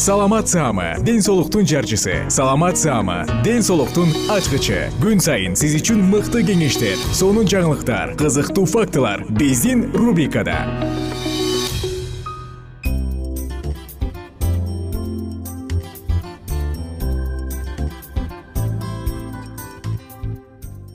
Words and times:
саламат 0.00 0.48
саама 0.48 0.96
ден 1.04 1.20
соолуктун 1.20 1.66
жарчысы. 1.66 2.24
Саламат 2.30 2.78
саама 2.78 3.26
ден 3.44 3.60
соолуктун 3.62 4.08
ачкычы. 4.32 4.88
Күн 4.96 5.20
сайын 5.20 5.52
сиз 5.52 5.74
үчүн 5.76 6.00
мыкты 6.08 6.40
кеңештер 6.40 6.96
сонун 7.12 7.44
жаңылыктар 7.44 8.14
кызыктуу 8.16 8.64
фактылар 8.64 9.26
биздин 9.28 9.92
рубрикада. 9.92 10.56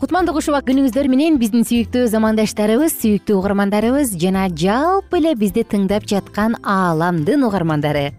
Кутмандуу 0.02 0.34
куш 0.34 0.50
убак 0.50 0.66
күнүңүздөр 0.66 1.14
менен 1.14 1.38
биздин 1.38 1.62
сүйүктүү 1.62 2.10
замандаштарыбыз 2.10 2.98
сүйүктүү 3.06 3.38
угармандарыбыз 3.38 4.18
жана 4.18 4.50
жалпы 4.50 5.22
эле 5.22 5.38
бизди 5.38 5.62
тыңдап 5.62 6.10
жаткан 6.10 6.58
ааламдын 6.66 7.46
угармандары 7.46 8.16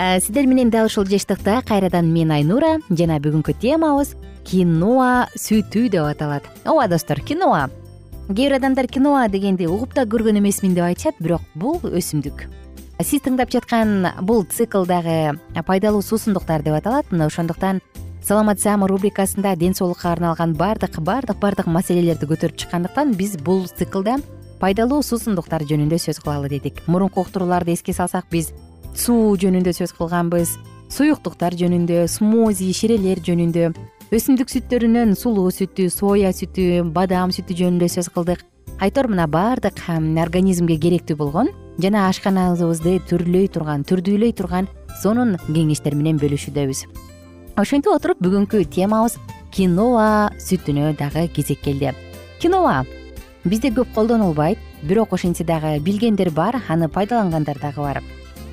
сиздер 0.00 0.46
менен 0.46 0.70
дал 0.70 0.86
ушул 0.86 1.04
жыштыкта 1.04 1.60
кайрадан 1.66 2.06
мен 2.08 2.30
айнура 2.32 2.78
жана 2.88 3.18
бүгүнкү 3.20 3.52
темабыз 3.60 4.14
киноа 4.48 5.26
сүтү 5.36 5.90
деп 5.92 6.06
аталат. 6.08 6.46
Ооба 6.64 6.88
достор 6.88 7.20
киноа. 7.20 7.68
Кээ 8.28 8.48
бир 8.48 8.56
адамдар 8.56 8.88
киноа 8.88 9.28
дегенди 9.28 9.66
угуп 9.68 9.92
да 9.94 10.06
көргөн 10.08 10.38
эмесмин 10.40 10.72
деп 10.74 10.86
айтышат 10.86 11.20
бирок 11.20 11.42
бул 11.54 11.76
өсүмдүк. 11.84 12.46
Сиз 13.04 13.20
тыңдап 13.26 13.52
жаткан 13.52 14.08
бул 14.22 14.46
цикл 14.48 14.86
дагы 14.88 15.36
пайдалуу 15.66 16.00
суусундуктар 16.00 16.62
деп 16.62 16.80
аталат. 16.80 17.12
Мына 17.12 17.26
ошондуктан 17.26 17.82
саламат 18.24 18.60
саама 18.60 18.88
рубрикасында 18.88 19.54
ден 19.56 19.74
соолукка 19.74 20.12
арналган 20.12 20.54
баардык 20.54 20.96
баардык 21.00 21.36
баардык 21.36 21.66
маселелерди 21.66 22.24
көтөрүп 22.24 22.56
чыккандыктан 22.56 23.12
биз 23.12 23.36
бул 23.36 23.66
циклда 23.68 24.16
пайдалуу 24.60 25.02
суусундуктар 25.02 25.64
жөнүндө 25.68 26.00
сөз 26.00 26.24
кылалы 26.24 26.48
дедик. 26.48 26.80
Мурунку 26.86 27.20
уктурууларды 27.20 27.72
эске 27.72 27.92
салсак 27.92 28.24
биз 28.30 28.54
суу 28.94 29.36
жөнүндө 29.40 29.72
сөз 29.76 29.92
кылганбыз 29.96 30.56
суюктуктар 30.90 31.54
жөнүндө 31.54 32.04
смози 32.10 32.72
ширелер 32.74 33.20
жөнүндө 33.22 33.70
өсүмдүк 34.10 34.50
сүттөрүнөн 34.50 35.14
сулуу 35.18 35.52
сүтү 35.54 35.86
соя 35.94 36.32
сүтү 36.34 36.82
бадам 36.94 37.30
сүтү 37.30 37.54
жөнүндө 37.60 37.88
сөз 37.94 38.10
кылдык. 38.10 38.42
Айтор 38.82 39.06
мына 39.12 39.28
баардык 39.30 39.78
организмге 39.86 40.78
керектүү 40.82 41.16
болгон 41.16 41.50
жана 41.78 42.08
ашканабызды 42.08 42.98
түрлөй 43.06 43.46
турган 43.54 43.84
түрдүүлөй 43.86 44.34
турган 44.34 44.66
сонун 45.02 45.36
кеңештер 45.46 45.94
менен 45.94 46.18
бөлүшүүдөбүз. 46.18 46.84
Ошентип 47.56 47.92
отуруп 47.92 48.18
бүгүнкү 48.24 48.64
темабыз 48.74 49.18
киноа 49.54 50.30
сүтүнө 50.42 50.96
дагы 50.98 51.28
кезек 51.30 51.62
келди. 51.62 51.94
Киноа 52.40 52.82
бизде 53.44 53.70
көп 53.70 53.94
колдонулбайт 53.94 54.58
бирок 54.82 55.12
ошентсе 55.12 55.44
дагы 55.44 55.78
билгендер 55.78 56.30
бар 56.30 56.58
аны 56.68 56.88
пайдалангандар 56.88 57.58
дагы 57.62 57.80
бар 57.84 58.02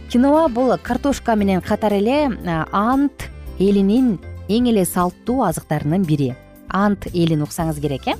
киноа 0.10 0.48
бул 0.48 0.72
картошка 0.84 1.36
менен 1.36 1.62
катар 1.62 1.94
эле 1.94 2.30
ант 2.72 3.28
элинин 3.60 4.18
эң 4.48 4.70
эле 4.72 4.86
салттуу 4.86 5.44
азыктарынын 5.44 6.06
бири. 6.08 6.34
Ант 6.70 7.08
элин 7.14 7.44
уксаңыз 7.44 7.80
керек 7.84 8.08
э? 8.08 8.16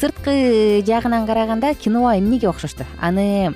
Сырткы 0.00 0.82
жагынан 0.86 1.26
караганда 1.26 1.74
киноа 1.74 2.16
эмнеге 2.18 2.48
окшошту? 2.48 2.86
Аны 3.00 3.54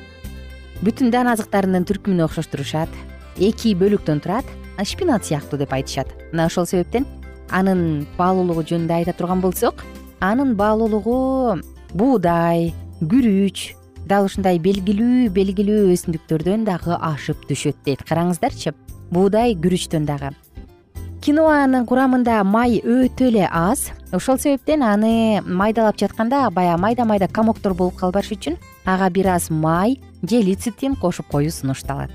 бүтүн 0.82 1.10
дан 1.10 1.30
азыктарынын 1.32 1.86
түркүмүнө 1.88 2.26
октоштурушат 2.28 2.90
эки 3.38 3.74
бөлүктөн 3.74 4.22
турат 4.22 4.46
шпинат 4.82 5.24
сыяктуу 5.24 5.58
деп 5.58 5.72
айтышат. 5.72 6.08
Мына 6.32 6.46
ошол 6.46 6.66
себептен 6.66 7.06
анын 7.50 8.06
баалуулугу 8.18 8.64
жөнүндө 8.66 8.98
айта 9.00 9.14
турган 9.16 9.40
болсок 9.40 9.82
анын 10.20 10.54
баалуулугу 10.58 11.60
буудай 11.94 12.72
күрүч 13.00 13.81
дал 14.12 14.26
ушундай 14.28 14.58
белгилүү 14.60 15.30
белгилүү 15.32 15.86
өсүмдүктөрдөн 15.94 16.66
дагы 16.68 16.92
ашып 17.00 17.46
түшөт 17.48 17.78
дейт. 17.86 18.02
Караңыздарчы 18.04 18.74
буудай 19.08 19.54
күрүчтөн 19.56 20.04
дагы. 20.04 20.34
Киноанын 21.24 21.86
курамында 21.88 22.42
май 22.44 22.80
өтө 22.82 23.30
эле 23.30 23.46
аз. 23.46 23.86
Ошол 24.12 24.36
себептен 24.42 24.82
аны 24.84 25.40
майдалап 25.46 25.96
жатканда 25.96 26.50
баягы 26.52 26.82
майда 26.82 27.06
майда 27.08 27.28
комоктор 27.28 27.72
болуп 27.78 27.96
калбаш 28.02 28.34
үчүн 28.36 28.58
ага 28.84 29.08
бир 29.08 29.30
аз 29.32 29.48
май 29.48 29.96
же 30.28 30.42
лецитин 30.42 30.96
кошуп 30.96 31.30
коюу 31.32 31.50
сунушталат. 31.50 32.10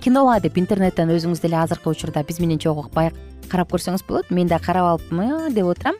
Киноа 0.00 0.40
деп 0.40 0.58
интернеттен 0.58 1.12
өзүңүз 1.14 1.44
деле 1.44 1.60
азыркы 1.60 1.92
учурда 1.92 2.24
биз 2.26 2.40
менен 2.40 2.58
чогуу 2.58 2.90
карап 2.90 3.70
көрсөңүз 3.70 4.02
болот. 4.08 4.30
Мен 4.30 4.48
да 4.48 4.58
карап 4.58 4.98
алып 4.98 5.54
деп 5.54 5.66
отурам 5.66 5.94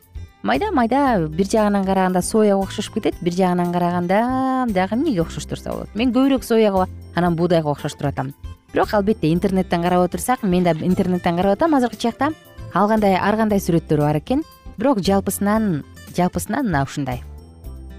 майда 0.47 0.71
майда 0.71 1.27
бир 1.29 1.47
жагынан 1.51 1.85
караганда 1.85 2.23
сояга 2.23 2.63
окшошуп 2.63 2.95
кетет 2.95 3.15
бир 3.21 3.33
жагынан 3.33 3.73
караганда 3.73 4.67
дагы 4.69 4.95
эмнеге 4.95 5.23
окшоштурса 5.23 5.73
болот? 5.73 5.89
Мен 5.95 6.13
көбүрөөк 6.15 6.45
сояга 6.45 6.87
анан 7.17 7.35
буудайга 7.35 7.73
окшоштуруп 7.73 8.13
атам. 8.13 8.33
Бирок 8.73 8.95
албетте 8.95 9.33
интернеттен 9.33 9.83
карап 9.83 10.05
отурсак 10.05 10.45
мен 10.45 10.63
да 10.63 10.71
интернеттен 10.71 11.37
карап 11.37 11.57
атам 11.59 11.75
азыркы 11.75 11.97
чакта 11.97 12.31
ал 12.73 12.89
кандай 12.89 13.17
ар 13.17 13.37
кандай 13.37 13.59
сүрөттөр 13.59 13.99
бар 13.99 14.21
экен 14.21 14.45
бирок 14.77 15.01
жалпысынан 15.01 15.83
жалпысынан 16.17 16.67
мына 16.67 16.85
ушундай. 16.85 17.25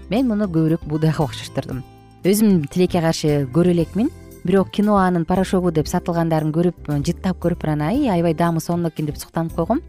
Мен 0.08 0.26
муну 0.26 0.48
көбүрөөк 0.48 0.88
буудайга 0.88 1.24
окшоштурдум. 1.24 1.84
Өзүм 2.24 2.64
тилекке 2.72 3.02
каршы 3.02 3.44
көрө 3.52 3.76
элекмин 3.76 4.08
бирок 4.44 4.70
киноанын 4.70 5.26
порошогу 5.26 5.70
деп 5.70 5.86
сатылгандарын 5.86 6.52
көрүп 6.52 6.88
жыттап 7.04 7.44
көрүп 7.44 7.68
анан 7.68 7.90
ай 7.90 8.08
аябай 8.08 8.32
даамы 8.32 8.60
сонун 8.60 8.88
экен 8.88 9.06
деп 9.06 9.18
суктанып 9.18 9.52
койгом 9.52 9.82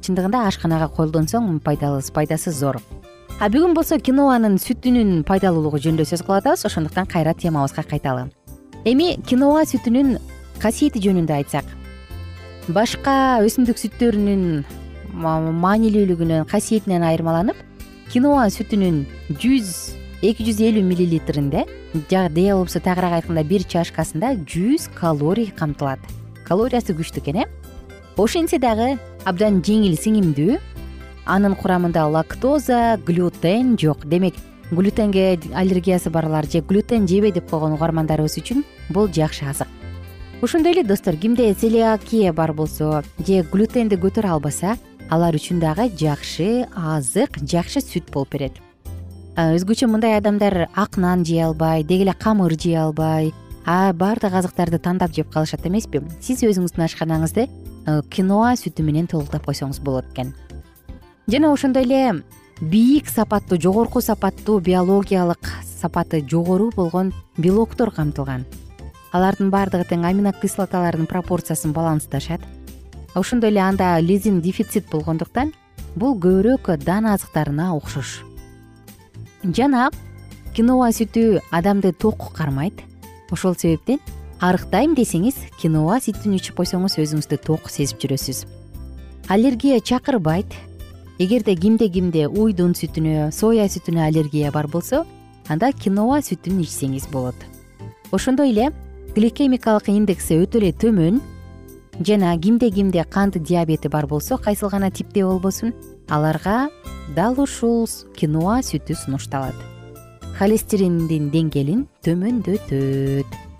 чындыгында 0.00 0.46
ашканага 0.48 0.88
колдонсоң 0.88 1.60
пайдасы 1.60 2.52
зор. 2.52 2.80
А 3.40 3.48
бүгүн 3.50 3.74
болсо 3.74 3.98
киноанын 3.98 4.60
сүтүнүн 4.62 5.24
пайдалуулугу 5.26 5.80
жөнүндө 5.82 6.06
сөз 6.06 6.22
кылып 6.22 6.44
атабыз 6.44 6.66
ошондуктан 6.68 7.06
кайра 7.10 7.34
темабызга 7.34 7.82
кайталы 7.82 8.28
эми 8.84 9.14
киноа 9.24 9.64
сүтүнүн 9.64 10.18
касиети 10.60 11.00
жөнүндө 11.00 11.32
айтсак 11.38 11.68
башка 12.76 13.40
өсүмдүк 13.44 13.80
сүттөрүнүн 13.80 14.44
маанилүүлүгүнөн 15.64 16.44
касиетинен 16.50 17.06
айырмаланып 17.08 17.56
киноа 18.12 18.44
сүтүнүн 18.52 19.00
жүз 19.40 19.72
эки 20.24 20.44
жүз 20.44 20.60
элүү 20.68 20.84
миллилитринде 20.84 21.64
же 21.94 22.22
болбосо 22.36 22.80
тагыраак 22.84 23.22
айтканда 23.22 23.44
бир 23.44 23.64
чашкасында 23.64 24.34
жүз 24.44 24.90
калорий 24.94 25.50
камтылат. 25.50 26.00
Калориясы 26.44 26.92
күчтүү 26.92 27.22
экен 27.22 27.36
э 27.42 27.44
ошентсе 28.16 28.58
дагы 28.58 28.98
абдан 29.24 29.60
жеңил 29.64 29.96
сиңимдүү 29.96 30.58
анын 31.26 31.54
курамында 31.56 32.04
лактоза 32.12 32.98
глютен 33.06 33.76
жок. 33.80 34.04
Демек 34.04 34.34
глютенге 34.70 35.38
аллергиясы 35.54 36.10
барлар 36.10 36.46
же 36.50 36.60
глютен 36.60 37.08
жебей 37.08 37.32
деп 37.32 37.48
койгон 37.50 37.76
угармандарыбыз 37.78 38.36
үчүн 38.40 38.64
бул 38.90 39.08
жакшы 39.08 39.46
азык. 39.48 39.68
Ошондой 40.42 40.72
эле 40.72 40.84
достор 40.84 41.16
кимде 41.16 41.54
целиакия 41.54 42.32
бар 42.32 42.52
болсо 42.52 43.02
же 43.26 43.42
глютенди 43.50 43.96
көтөрө 43.96 44.36
албаса 44.36 44.76
алар 45.10 45.34
үчүн 45.34 45.60
дагы 45.60 45.88
жакшы 45.96 46.66
азык 46.76 47.40
жакшы 47.40 47.80
сүт 47.80 48.12
болуп 48.12 48.32
берет. 48.36 48.60
Өзгөчө 49.36 49.88
мындай 49.88 50.18
адамдар 50.18 50.68
ак 50.74 50.96
нан 50.96 51.24
жей 51.24 51.42
албай 51.42 51.82
деги 51.82 52.04
эле 52.04 52.12
камыр 52.12 52.54
жей 52.60 52.76
албай 52.76 53.32
баардык 53.64 54.34
азыктарды 54.34 54.78
тандап 54.78 55.14
жеп 55.16 55.32
калышат 55.32 55.64
эмеспи? 55.66 56.02
Сиз 56.20 56.44
өзүңүздүн 56.44 56.84
ашканаңызды 56.84 57.48
киноа 57.84 58.54
сүтү 58.56 58.84
менен 58.84 59.06
толуктап 59.10 59.46
койсоңуз 59.46 59.80
болот 59.84 60.08
экен. 60.12 60.34
Жана 61.28 61.52
ошондой 61.52 61.84
эле 61.84 62.22
бийик 62.60 63.08
сапаттуу 63.08 63.60
жогорку 63.60 64.00
сапаттуу 64.00 64.60
биологиялык 64.60 65.50
сапаты 65.64 66.24
жогору 66.28 66.70
болгон 66.74 67.12
белоктор 67.36 67.90
камтылган. 67.90 68.44
Алардын 69.12 69.50
баардыгы 69.50 69.84
тең 69.90 70.04
аминокислоталардын 70.08 71.06
пропорциясын 71.06 71.72
балансташат. 71.72 72.40
Ошондой 73.14 73.50
эле 73.50 73.60
анда 73.60 73.98
лизин 74.00 74.40
дефицит 74.40 74.88
болгондуктан 74.90 75.52
бул 75.94 76.16
көбүрөөк 76.18 76.76
дан 76.84 77.06
азыктарына 77.06 77.74
окшош. 77.76 78.22
Жана 79.44 79.90
киноа 80.54 80.90
сүтү 80.90 81.42
адамды 81.50 81.92
ток 81.92 82.32
кармайт. 82.32 82.80
Ошол 83.30 83.54
себептен 83.56 84.00
арыктайм 84.44 84.92
десеңиз 84.92 85.38
киноа 85.56 85.96
сүтүн 86.04 86.34
ичип 86.36 86.58
койсоңуз 86.58 86.98
өзүңүздү 87.00 87.38
ток 87.46 87.70
сезип 87.72 88.02
жүрөсүз. 88.02 88.42
Аллергия 89.32 89.78
чакырбайт. 89.80 90.52
Эгерде 91.18 91.54
кимде 91.56 91.88
кимде 91.88 92.26
уйдун 92.28 92.74
сүтүнө 92.76 93.30
соя 93.32 93.64
сүтүнө 93.72 94.02
аллергия 94.04 94.50
бар 94.52 94.68
болсо 94.68 95.04
анда 95.48 95.70
киноа 95.72 96.18
сүтүн 96.20 96.60
ичсеңиз 96.60 97.06
болот. 97.12 97.38
Ошондой 98.12 98.52
эле 98.52 98.68
гликемикалык 99.16 99.88
индекси 99.88 100.36
өтө 100.42 100.60
эле 100.60 100.74
төмөн 100.76 101.22
жана 102.04 102.34
кимде 102.36 102.68
кимде 102.74 103.06
кант 103.08 103.38
диабети 103.40 103.88
бар 103.88 104.06
болсо 104.06 104.36
кайсыл 104.36 104.68
гана 104.68 104.90
типте 104.90 105.24
болбосун 105.24 105.72
аларга 106.10 106.68
дал 107.16 107.40
ушул 107.40 107.88
киноа 108.12 108.60
сүтү 108.60 108.92
сунушталат. 108.92 109.56
Холестериндин 110.36 111.30
деңгээлин 111.32 111.86
төмөндөтөт 112.04 113.53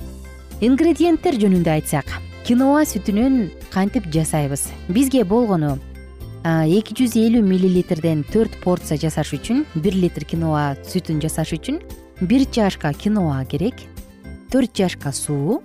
ингредиенттер 0.62 1.34
жөнүндө 1.40 1.70
айтсак 1.72 2.06
киноа 2.46 2.84
сүтүнөн 2.86 3.48
кантип 3.72 4.06
жасайбыз? 4.14 4.68
Бизге 4.86 5.24
болгону 5.26 5.74
эки 6.44 6.94
жүз 6.94 7.16
элүү 7.18 7.42
миллилитрден 7.42 8.22
төрт 8.30 8.54
порция 8.62 8.98
жасаш 9.00 9.32
үчүн 9.34 9.64
бир 9.74 9.96
литр 9.98 10.22
киноа 10.28 10.76
сүтүн 10.86 11.18
жасаш 11.24 11.56
үчүн 11.58 11.80
бир 12.30 12.46
чашка 12.54 12.92
киноа 12.94 13.42
керек 13.50 13.82
төрт 14.52 14.76
чашка 14.78 15.10
суу 15.10 15.60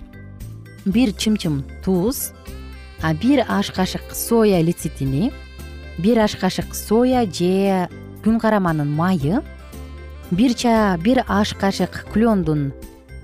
бир 0.86 1.14
чымчым 1.14 1.62
туз 1.86 2.32
бир 3.22 3.46
аш 3.48 3.70
кашык 3.76 4.10
соя 4.16 4.64
лецитини 4.66 5.32
бир 6.00 6.26
аш 6.26 6.36
кашык 6.36 6.74
соя 6.74 7.28
же 7.30 7.90
күн 8.26 8.42
караманын 8.42 8.90
майы 8.90 9.44
бир 10.32 11.24
аш 11.28 11.54
кашык 11.54 12.08
клендун 12.12 12.72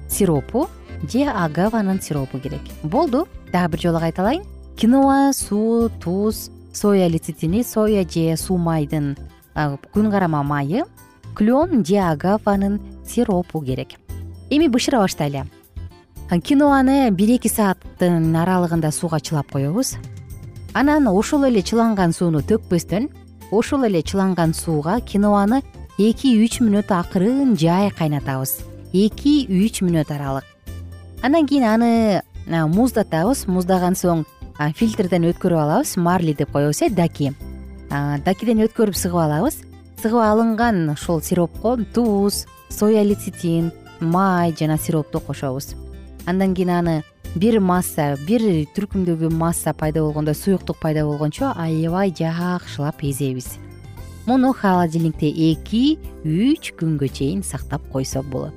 сиропу 0.08 0.70
же 1.10 1.24
агаванын 1.30 2.02
сиропу 2.02 2.40
керек. 2.40 2.62
Болду 2.84 3.28
дагы 3.52 3.72
бир 3.74 3.81
жолу 3.81 4.00
кайталайын. 4.00 4.44
Киноа 4.75 5.31
суу 5.34 5.90
туз 6.04 6.52
соя 6.74 7.07
лецитини 7.07 7.63
соя 7.63 8.04
же 8.04 8.36
суу 8.38 8.57
майдын 8.57 9.16
күн 9.56 10.12
карама 10.12 10.44
майы 10.44 10.84
клен 11.36 11.86
же 11.86 11.98
агаванын 11.98 12.81
сиропу 13.07 13.62
керек. 13.62 13.96
Эми 14.50 14.68
бышыра 14.68 15.00
баштайлы. 15.00 15.46
Киноаны 16.30 17.10
бир 17.12 17.36
эки 17.38 17.48
сааттын 17.48 18.36
аралыгында 18.36 18.92
сууга 18.92 19.19
чылап 19.19 19.52
коебуз. 19.52 19.96
Анан 20.74 21.07
ошол 21.07 21.46
эле 21.46 21.62
чыланган 21.62 22.12
сууну 22.13 22.42
төкпөстөн 22.42 23.10
ошол 23.52 23.86
эле 23.86 24.02
чыланган 24.02 24.54
сууга 24.54 25.00
киноаны 25.00 25.62
эки 25.98 26.36
үч 26.44 26.60
мүнөт 26.60 26.92
акырын 26.92 27.56
жай 27.56 27.92
кайнатабыз. 27.92 28.60
Эки 28.92 29.46
үч 29.48 29.81
мүнөт 29.81 30.12
аралык 30.12 30.55
андан 31.22 31.48
кийин 31.48 31.64
аны 31.64 32.22
муздатабыз. 32.48 33.48
Муздаган 33.48 33.96
соң 33.96 34.26
фильтрден 34.76 35.30
өткөрүп 35.32 35.60
алабыз. 35.60 35.96
Марли 35.98 36.34
деп 36.34 36.52
коебуз 36.52 36.82
э 36.82 36.90
даки. 36.90 37.34
Дакиден 37.90 38.64
өткөрүп 38.68 38.96
сыгып 38.96 39.22
алабыз. 39.26 39.62
Сыгып 40.02 40.22
алынган 40.22 40.90
ушул 40.90 41.22
сиропко 41.22 41.78
туз 41.94 42.46
соя 42.70 43.04
лецитин 43.04 43.72
май 44.00 44.54
жана 44.58 44.78
сиропту 44.78 45.20
кошобуз. 45.20 45.76
Андан 46.26 46.56
кийин 46.56 46.70
аны 46.70 47.04
бир 47.36 47.60
масса 47.60 48.16
бир 48.28 48.42
түркүмдөгү 48.76 49.30
масса 49.36 49.74
пайда 49.76 50.02
болгондо 50.06 50.34
суюктук 50.34 50.80
пайда 50.80 51.04
болгончо 51.04 51.52
аябай 51.52 52.14
жакшылап 52.16 53.04
эзебиз 53.04 53.58
муну 54.26 54.54
холодильникте 54.54 55.28
эки 55.52 55.98
үч 56.24 56.72
күнгө 56.80 57.10
чейин 57.12 57.44
сактап 57.44 57.84
койсок 57.92 58.26
болот 58.32 58.56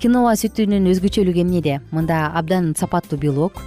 киноа 0.00 0.32
сүтүнүн 0.40 0.86
өзгөчөлүгү 0.88 1.42
эмнеде 1.42 1.74
мында 1.92 2.30
абдан 2.38 2.72
сапаттуу 2.78 3.18
белок 3.20 3.58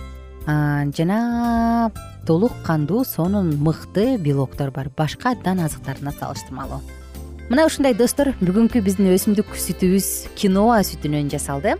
жана 0.98 1.92
толук 2.26 2.56
кандуу 2.66 3.04
сонун 3.06 3.52
мыкты 3.62 4.18
белоктор 4.18 4.72
бар. 4.72 4.90
Башка 4.98 5.36
дан 5.36 5.60
азыктарына 5.60 6.12
салыштырмалуу. 6.12 6.82
Мына 7.52 7.68
ушундай 7.68 7.94
достор 7.94 8.34
бүгүнкү 8.42 8.82
биздин 8.82 9.12
өсүмдүк 9.14 9.54
сүтүбүз 9.54 10.10
киноа 10.40 10.80
сүтүнөн 10.82 11.30
жасалды. 11.30 11.76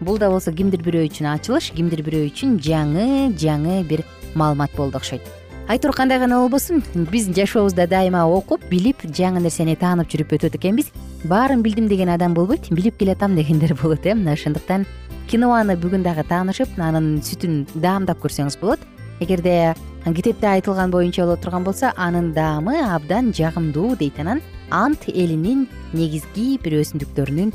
Бул 0.00 0.16
да 0.16 0.30
болсо 0.30 0.54
кимдир 0.56 0.80
бирөө 0.86 1.10
үчүн 1.10 1.28
ачылыш 1.34 1.72
кимдир 1.76 2.00
бирөө 2.06 2.30
үчүн 2.30 2.56
жаңы 2.64 3.34
жаңы 3.36 3.82
бир 3.84 4.06
маалымат 4.38 4.72
болду 4.78 4.96
окшойт 5.02 5.26
айтор 5.68 5.92
кандай 5.92 6.18
гана 6.18 6.40
болбосун? 6.40 6.82
Биз 6.94 7.28
жашообузда 7.28 7.86
дайыма 7.86 8.24
окуп 8.24 8.62
билип 8.70 9.02
жаңы 9.04 9.42
нерсени 9.44 9.76
таанып 9.76 10.08
жүрүп 10.08 10.32
өтөт 10.38 10.56
экенбиз. 10.56 10.88
Баарын 11.28 11.62
билдим 11.62 11.88
деген 11.88 12.08
адам 12.08 12.32
болбойт 12.34 12.70
билип 12.70 12.96
келатам 12.96 13.36
дегендер 13.36 13.74
болот 13.74 14.06
э? 14.06 14.14
Мына 14.14 14.32
ошондуктан 14.32 14.86
киноаны 15.28 15.76
бүгүн 15.76 16.02
дагы 16.02 16.24
таанышып 16.24 16.78
анын 16.80 17.20
сүтүн 17.20 17.66
даамдап 17.74 18.18
көрсөңүз 18.24 18.56
болот. 18.60 18.80
Эгерде 19.20 19.74
китепте 20.06 20.48
айтылган 20.48 20.90
боюнча 20.90 21.26
боло 21.26 21.36
турган 21.36 21.64
болсо 21.64 21.92
анын 21.96 22.32
даамы 22.32 22.80
абдан 22.80 23.34
жагымдуу 23.36 23.96
дейт 23.96 24.18
анан. 24.20 24.40
Ант 24.70 25.04
элинин 25.08 25.66
негизги 25.92 26.58
бир 26.64 26.80
өсүмдүктөрүнүн 26.80 27.52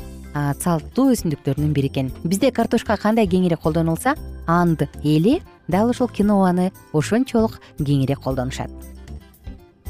салттуу 0.62 1.10
өсүмдүктөрүнүн 1.14 1.74
бири 1.74 1.90
экен. 1.90 2.12
Бизде 2.22 2.52
картошка 2.52 2.96
кандай 2.96 3.26
кеңири 3.26 3.58
колдонулса 3.58 4.14
анд 4.46 4.86
эли 5.02 5.40
дал 5.68 5.90
ушул 5.90 6.08
киноаны 6.08 6.72
ошончолук 6.92 7.60
кеңири 7.78 8.14
колдонушат. 8.14 8.70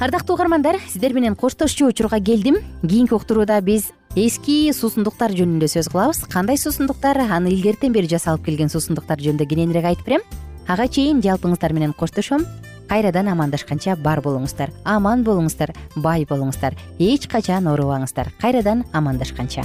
Ардактуу 0.01 0.35
угармандар 0.35 0.81
сиздер 0.89 1.15
менен 1.15 1.37
коштошчу 1.37 1.87
учурга 1.87 2.21
келдим. 2.21 2.57
Кийинки 2.83 3.15
уктурууда 3.15 3.61
биз 3.61 3.93
эски 4.17 4.73
суусундуктар 4.75 5.31
жөнүндө 5.31 5.69
сөз 5.71 5.89
кылабыз. 5.93 6.25
Кандай 6.33 6.59
суусундуктар 6.59 7.19
аны 7.31 7.53
илгертен 7.55 7.93
бери 7.93 8.11
жасалып 8.11 8.45
келген 8.45 8.69
суусундуктар 8.69 9.23
жөнүндө 9.23 9.47
кененирээк 9.47 9.87
айтып 9.93 10.07
берем. 10.07 10.27
Ага 10.67 10.89
чейин 10.89 11.23
жалпыңыздар 11.23 11.73
менен 11.73 11.95
коштошом. 11.95 12.45
Кайрадан 12.89 13.31
амандашканча 13.33 13.95
бар 13.97 14.21
болуңуздар 14.21 14.75
аман 14.85 15.23
болуңуздар 15.25 15.73
бай 15.97 16.27
болуңуздар 16.29 16.75
эч 16.99 17.29
качан 17.29 17.71
оорубаңыздар. 17.71 18.35
Кайрадан 18.43 18.85
амандашканча 18.93 19.65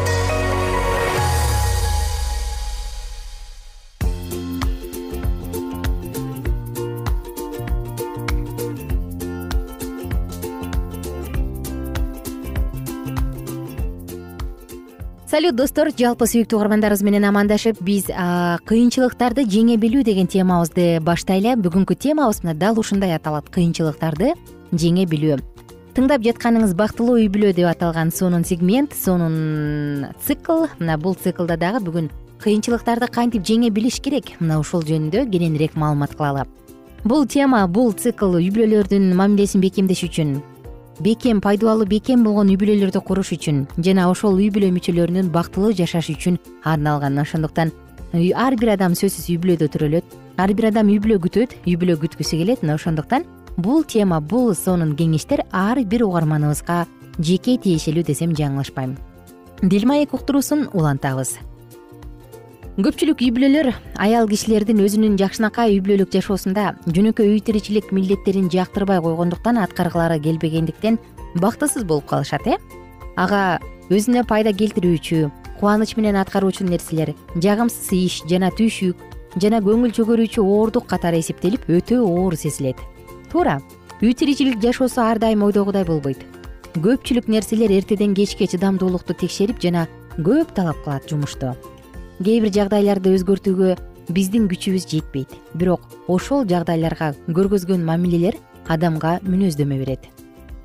салют 15.41 15.57
достор 15.57 15.89
жалпы 15.97 16.27
сүйүктүү 16.29 16.57
угармандарыбыз 16.59 17.01
менен 17.01 17.23
амандашып 17.25 17.79
биз 17.81 18.11
кыйынчылыктарды 18.69 19.47
жеңе 19.49 19.79
билүү 19.81 20.03
деген 20.05 20.27
темабызды 20.29 20.99
баштайлы 21.01 21.55
бүгүнкү 21.57 21.95
темабыз 21.97 22.43
мына 22.43 22.53
дал 22.53 22.77
ушундай 22.77 23.15
аталат 23.15 23.49
кыйынчылыктарды 23.49 24.35
жеңе 24.69 25.07
билүү 25.09 25.39
тыңдап 25.97 26.21
жатканыңыз 26.27 26.75
бактылуу 26.77 27.17
үй 27.23 27.25
бүлө 27.33 27.55
деп 27.57 27.71
аталган 27.71 28.13
сонун 28.13 28.45
сегмент 28.45 28.93
сонун 28.93 30.13
цикл. 30.27 30.67
Мына 30.77 30.99
бул 31.01 31.17
циклда 31.17 31.57
дагы 31.57 31.81
бүгүн 31.87 32.11
кыйынчылыктарды 32.43 33.09
кантип 33.09 33.41
жеңе 33.41 33.73
билиш 33.73 33.97
керек? 33.97 34.35
Мына 34.39 34.61
ушул 34.61 34.85
жөнүндө 34.85 35.25
кененирээк 35.31 35.73
маалымат 35.73 36.13
кылалы. 36.13 36.45
Бул 37.03 37.25
тема 37.25 37.65
бул 37.65 37.95
цикл 37.97 38.37
үй 38.37 38.53
бүлөлөрдүн 38.53 39.15
мамилесин 39.17 39.65
бекемдеш 39.65 40.05
үчүн 40.05 40.37
бекем 40.99 41.41
пайдубалуу 41.41 41.85
бекем 41.87 42.23
болгон 42.23 42.49
үй 42.51 42.57
бүлөлөрдү 42.59 43.01
куруш 43.05 43.31
үчүн 43.35 43.65
жана 43.77 44.09
ошол 44.11 44.37
үй 44.37 44.49
бүлө 44.53 44.71
мүчөлөрүнүн 44.75 45.31
бактылуу 45.31 45.73
жашашы 45.73 46.15
үчүн 46.17 46.39
арналган. 46.63 47.19
Ошондуктан 47.19 47.71
ар 48.13 48.55
бир 48.59 48.73
адам 48.75 48.93
сөзсүз 48.93 49.29
үй 49.31 49.37
бүлөдө 49.41 49.69
төрөлөт 49.73 50.17
ар 50.37 50.53
бир 50.53 50.71
адам 50.71 50.91
үй 50.91 50.99
бүлө 50.99 51.19
күтөт 51.25 51.55
үй 51.65 51.77
бүлө 51.79 51.99
күткүсү 52.01 52.41
келет. 52.41 52.63
Мына 52.63 52.75
ошондуктан 52.75 53.25
бул 53.57 53.83
тема 53.83 54.19
бул 54.21 54.53
сонун 54.55 54.95
кеңештер 54.95 55.45
ар 55.51 55.83
бир 55.83 56.03
угарманыбызга 56.07 56.85
жеке 57.19 57.57
тиешелүү 57.57 58.03
десем 58.03 58.35
жаңылышпайм. 58.35 58.97
Дил 59.61 59.85
маек 59.85 60.13
уктуруусун 60.13 60.69
улантабыз 60.73 61.37
көпчүлүк 62.79 63.19
үй 63.19 63.33
бүлөлөр 63.35 63.67
аял 63.99 64.29
кишилердин 64.31 64.79
өзүнүн 64.79 65.17
жакшынакай 65.19 65.73
үй 65.73 65.81
бүлөлүк 65.83 66.13
жашоосунда 66.13 66.69
жөнөкөй 66.87 67.33
үй 67.33 67.41
тиричилик 67.43 67.89
милдеттерин 67.91 68.47
жактырбай 68.47 69.01
койгондуктан 69.03 69.59
аткаргылары 69.59 70.21
келбегендиктен 70.23 70.95
бактысыз 71.43 71.83
болуп 71.83 72.07
калышат 72.07 72.47
э? 72.47 72.55
Ага 73.19 73.59
өзүнө 73.91 74.23
пайда 74.23 74.53
келтирүүчү 74.55 75.27
кубаныч 75.59 75.97
менен 75.97 76.21
аткаруучу 76.21 76.63
нерселер 76.69 77.11
жагымсыз 77.35 77.91
иш 77.97 78.15
жана 78.31 78.53
түйшүк 78.55 79.03
жана 79.43 79.59
көңүл 79.67 79.91
чөгөрүүчү 79.97 80.39
оордук 80.39 80.87
катары 80.87 81.19
эсептелип 81.19 81.67
өтө 81.67 81.99
оор 82.05 82.39
сезилет. 82.39 82.79
Туура 83.33 83.59
үй 83.99 84.15
тиричилик 84.15 84.63
жашоосу 84.63 85.03
ар 85.03 85.19
дайым 85.19 85.43
ойдогудай 85.43 85.83
болбойт. 85.83 86.23
Көпчүлүк 86.79 87.27
нерселер 87.27 87.75
эртеден 87.75 88.15
кечке 88.15 88.47
чыдамдуулукту 88.47 89.13
текшерип 89.13 89.59
жана 89.59 89.89
көп 90.17 90.55
талап 90.55 90.79
кылат 90.85 91.11
жумушту 91.11 91.51
кээ 92.19 92.41
бир 92.43 92.53
жагдайларды 92.57 93.15
өзгөртүүгө 93.15 93.75
биздин 94.11 94.49
күчүбүз 94.51 94.87
жетпейт. 94.91 95.31
Бирок 95.55 95.87
ошол 96.07 96.43
жагдайларга 96.49 97.13
көргөзгөн 97.29 97.85
мамилелер 97.87 98.35
адамга 98.67 99.19
мүнөздөмө 99.23 99.79
берет. 99.79 100.09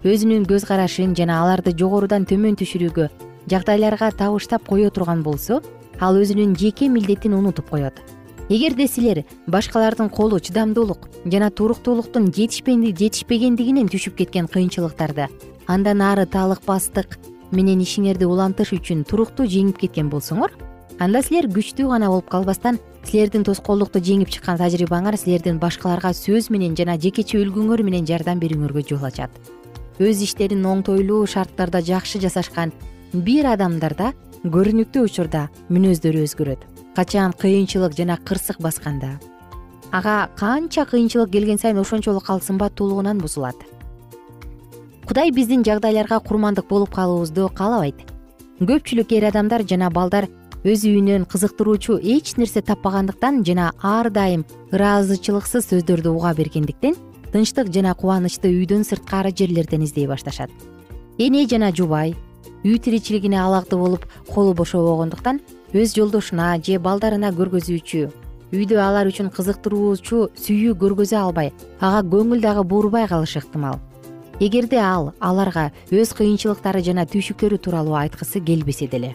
Өзүнүн 0.04 0.44
көз 0.50 0.66
карашын 0.66 1.14
жана 1.16 1.40
аларды 1.44 1.72
жогорудан 1.76 2.26
төмөн 2.28 2.58
түшүрүүгө 2.60 3.08
жагдайларга 3.50 4.10
табыштап 4.18 4.66
кое 4.68 4.90
турган 4.90 5.22
болсо 5.22 5.62
ал 6.00 6.18
өзүнүн 6.20 6.56
жеке 6.58 6.88
милдетин 6.88 7.34
унутуп 7.34 7.70
коет. 7.70 8.02
Эгерде 8.48 8.86
силер 8.86 9.24
башкалардын 9.46 10.08
колу 10.10 10.38
чыдамдуулук 10.38 11.08
жана 11.24 11.50
туруктуулуктун 11.50 12.30
жетишпегендигинен 12.30 13.88
түшүп 13.90 14.20
кеткен 14.20 14.46
кыйынчылыктарды 14.46 15.26
андан 15.66 16.02
ары 16.06 16.26
талыкпастык 16.30 17.18
менен 17.50 17.82
ишиңерди 17.82 18.28
улантыш 18.28 18.70
үчүн 18.76 19.02
туруктуу 19.08 19.48
жеңип 19.50 19.80
кеткен 19.82 20.10
болсоңор 20.12 20.54
анда 21.02 21.20
силер 21.20 21.46
күчтүү 21.52 21.90
гана 21.90 22.08
болуп 22.08 22.30
калбастан 22.32 22.78
силердин 23.04 23.44
тоскоолдукту 23.44 24.00
жеңип 24.00 24.30
чыккан 24.32 24.56
тажрыйбаңар 24.56 25.18
силердин 25.20 25.58
башкаларга 25.60 26.14
сөз 26.16 26.48
менен 26.50 26.76
жана 26.78 26.96
жекече 26.96 27.36
үлгүңөр 27.42 27.82
менен 27.84 28.06
жардам 28.08 28.40
берүүңөргө 28.40 28.84
жол 28.88 29.04
ачат. 29.04 29.30
Өз 30.00 30.22
иштерин 30.24 30.64
оңтойлуу 30.64 31.26
шарттарда 31.28 31.82
жакшы 31.84 32.20
жасашкан 32.22 32.72
бир 33.12 33.50
адамдарда 33.52 34.14
көрүнүктүү 34.44 35.04
учурда 35.10 35.46
мүнөздөрү 35.68 36.24
өзгөрөт. 36.24 36.64
Качан 36.96 37.36
кыйынчылык 37.36 37.92
жана 37.96 38.16
кырсык 38.16 38.60
басканда? 38.64 39.18
Ага 39.92 40.30
канча 40.36 40.86
кыйынчылык 40.88 41.30
келген 41.30 41.58
сайын 41.58 41.78
ошончолук 41.78 42.30
ал 42.30 42.40
сымбаттуулугунан 42.40 43.18
бузулат? 43.18 43.56
Кудай 45.06 45.30
биздин 45.30 45.62
жагдайларга 45.64 46.20
курмандык 46.20 46.66
болуп 46.68 46.94
калуубузду 46.94 47.50
каалабайт. 47.54 48.00
Көпчүлүк 48.60 49.12
эр 49.12 49.28
адамдар 49.28 49.62
жана 49.62 49.90
балдар 49.90 50.28
өз 50.66 50.82
үйүнөн 50.82 51.28
кызыктыруучу 51.30 52.00
эч 52.02 52.32
нерсе 52.40 52.58
таппагандыктан 52.58 53.44
жана 53.46 53.68
ар 53.86 54.08
дайым 54.10 54.42
ыраазычылыксыз 54.74 55.68
сөздөрдү 55.70 56.10
уга 56.10 56.32
бергендиктен 56.34 56.96
тынчтык 57.30 57.70
жана 57.70 57.92
кубанычты 57.94 58.50
үйдөн 58.50 58.82
сырткары 58.82 59.30
жерлерден 59.30 59.84
издей 59.86 60.08
башташат. 60.10 60.50
Эне 61.18 61.46
жана 61.46 61.70
жубай 61.70 62.16
үй 62.64 62.80
тиричилигине 62.82 63.38
алагды 63.38 63.78
болуп 63.78 64.08
колу 64.26 64.54
бошобогондуктан 64.58 65.38
өз 65.70 65.94
жолдошуна 65.94 66.56
же 66.58 66.80
балдарына 66.82 67.30
көргөзүүчү 67.30 68.02
үйдө 68.50 68.82
алар 68.82 69.06
үчүн 69.06 69.30
кызыктыруучу 69.38 70.32
сүйүү 70.34 70.74
көргөзө 70.82 71.20
албай 71.20 71.52
ага 71.78 72.02
көңүл 72.10 72.42
дагы 72.42 72.66
буурбай 72.66 73.06
калышы 73.06 73.38
ыктымал. 73.38 73.78
Эгерде 74.40 74.82
ал 74.82 75.12
аларга 75.20 75.70
өз 75.94 76.10
кыйынчылыктары 76.18 76.82
жана 76.82 77.06
түйшүктөрү 77.06 77.62
тууралуу 77.62 77.94
айткысы 78.02 78.42
келбесе 78.42 78.90
деле 78.90 79.14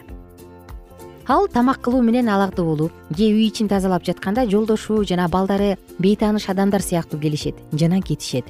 ал 1.26 1.46
тамак 1.48 1.80
кылуу 1.80 2.02
менен 2.02 2.28
алагды 2.28 2.62
болуп 2.62 2.92
же 3.16 3.24
үй 3.24 3.48
ичин 3.48 3.68
тазалап 3.68 4.04
жатканда 4.04 4.46
жолдошу 4.50 5.04
жана 5.04 5.28
балдары 5.28 5.78
бейтааныш 5.98 6.48
адамдар 6.48 6.82
сыяктуу 6.82 7.20
келишет 7.20 7.54
жана 7.72 8.00
кетишет. 8.00 8.44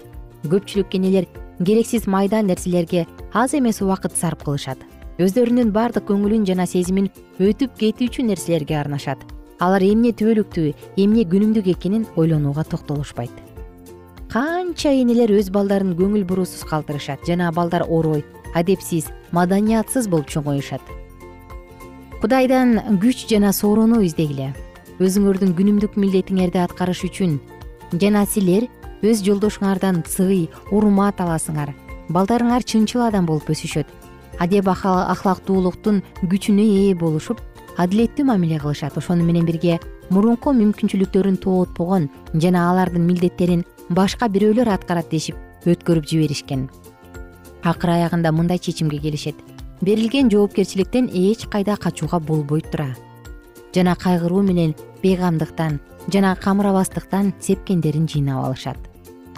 Көпчүлүк 0.45 0.97
энелер 0.97 1.27
керексиз 1.65 2.07
майда 2.07 2.43
нерселерге 2.43 3.07
аз 3.33 3.55
эмес 3.55 3.83
убакыт 3.83 4.17
сарп 4.17 4.45
кылышат. 4.45 4.79
Өздөрүнүн 5.19 5.71
баардык 5.71 6.09
көңүлүн 6.09 6.47
жана 6.49 6.67
сезимин 6.67 7.11
өтүп 7.39 7.77
кетүүчү 7.77 8.25
нерселерге 8.25 8.79
арнашат. 8.81 9.19
Алар 9.61 9.83
эмне 9.85 10.11
түбөлүктүү 10.17 10.73
эмне 10.97 11.27
күнүмдүк 11.29 11.69
экенин 11.77 12.07
ойлонууга 12.17 12.65
токтолушпайт. 12.65 13.31
Канча 14.33 14.91
энелер 14.97 15.31
өз 15.37 15.53
балдарын 15.53 15.93
көңүл 15.93 16.25
буруусуз 16.25 16.65
калтырышат 16.65 17.29
жана 17.29 17.53
балдар 17.53 17.85
орой 17.85 18.25
адепсиз 18.55 19.13
маданиятсыз 19.31 20.09
болуп 20.09 20.33
чоңоюшат 20.33 21.02
кудайдан 22.23 22.79
күч 23.03 23.25
жана 23.27 23.51
сооронуу 23.51 24.05
издегиле. 24.07 24.53
Өзүңөрдүн 25.03 25.57
күнүмдүк 25.59 25.97
милдетиңерди 25.99 26.61
аткарыш 26.63 27.01
үчүн 27.09 27.33
жана 27.99 28.23
силер 28.31 28.69
өз 29.03 29.25
жолдошуңардан 29.27 30.05
сый 30.07 30.45
урмат 30.71 31.19
аласыңар. 31.19 31.73
Балдарыңар 32.15 32.63
чынчыл 32.63 33.03
адам 33.09 33.27
болуп 33.27 33.51
өсүшөт. 33.51 33.91
Адеп 34.39 34.71
ахлактуулуктун 34.71 35.99
күчүнө 36.23 36.63
ээ 36.63 36.95
болушуп 37.01 37.43
адилеттүү 37.83 38.29
мамиле 38.31 38.61
кылышат. 38.63 38.95
Ошону 38.97 39.27
менен 39.27 39.43
бирге 39.43 39.81
мурунку 40.11 40.55
мүмкүнчүлүктөрүн 40.55 41.43
тоотпогон 41.43 42.07
жана 42.35 42.69
алардын 42.71 43.03
милдеттерин 43.03 43.67
башка 43.91 44.31
бирөөлөр 44.31 44.71
аткарат 44.71 45.11
дешип 45.11 45.67
өткөрүп 45.67 46.07
жиберишкен. 46.07 46.69
Акыры 47.67 47.99
аягында 47.99 48.31
мындай 48.31 48.63
чечимге 48.63 49.03
келишет 49.03 49.35
берилген 49.83 50.31
жоопкерчиликтен 50.31 51.11
эч 51.13 51.47
кайда 51.51 51.77
качууга 51.77 52.21
болбой 52.21 52.63
тура. 52.63 52.95
Жана 53.75 53.97
кайгыруу 53.97 54.43
менен 54.43 54.75
бейгамдыктан 55.03 55.81
жана 56.09 56.37
камырабастыктан 56.37 57.35
сепкендерин 57.41 58.07
жыйнап 58.07 58.45
алышат. 58.47 58.79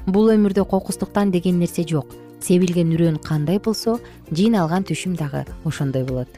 Бул 0.07 0.29
өмүрдө 0.29 0.67
кокустуктан 0.69 1.31
деген 1.31 1.59
нерсе 1.59 1.87
жок. 1.89 2.07
Себилген 2.41 2.93
үрөөн 2.93 3.23
кандай 3.25 3.59
болсо 3.59 3.99
жыйналган 4.31 4.85
түшүм 4.85 5.17
дагы 5.17 5.47
ошондой 5.65 6.05
болот. 6.05 6.29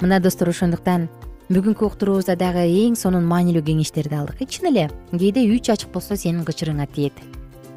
Мына 0.00 0.18
достор 0.18 0.48
ошондуктан 0.50 1.08
бүгүнкү 1.50 1.86
уктуруубузда 1.86 2.34
дагы 2.34 2.66
эң 2.66 2.96
сонун 2.98 3.28
маанилүү 3.30 3.62
кеңештерди 3.62 4.18
алдык 4.18 4.42
чын 4.50 4.72
эле. 4.72 4.88
Кээде 5.12 5.46
үч 5.54 5.70
ачык 5.70 5.92
болсо 5.94 6.16
сенин 6.16 6.42
кычырыңа 6.42 6.88
тиет. 6.90 7.14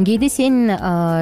Кээде 0.01 0.29
сен 0.29 0.71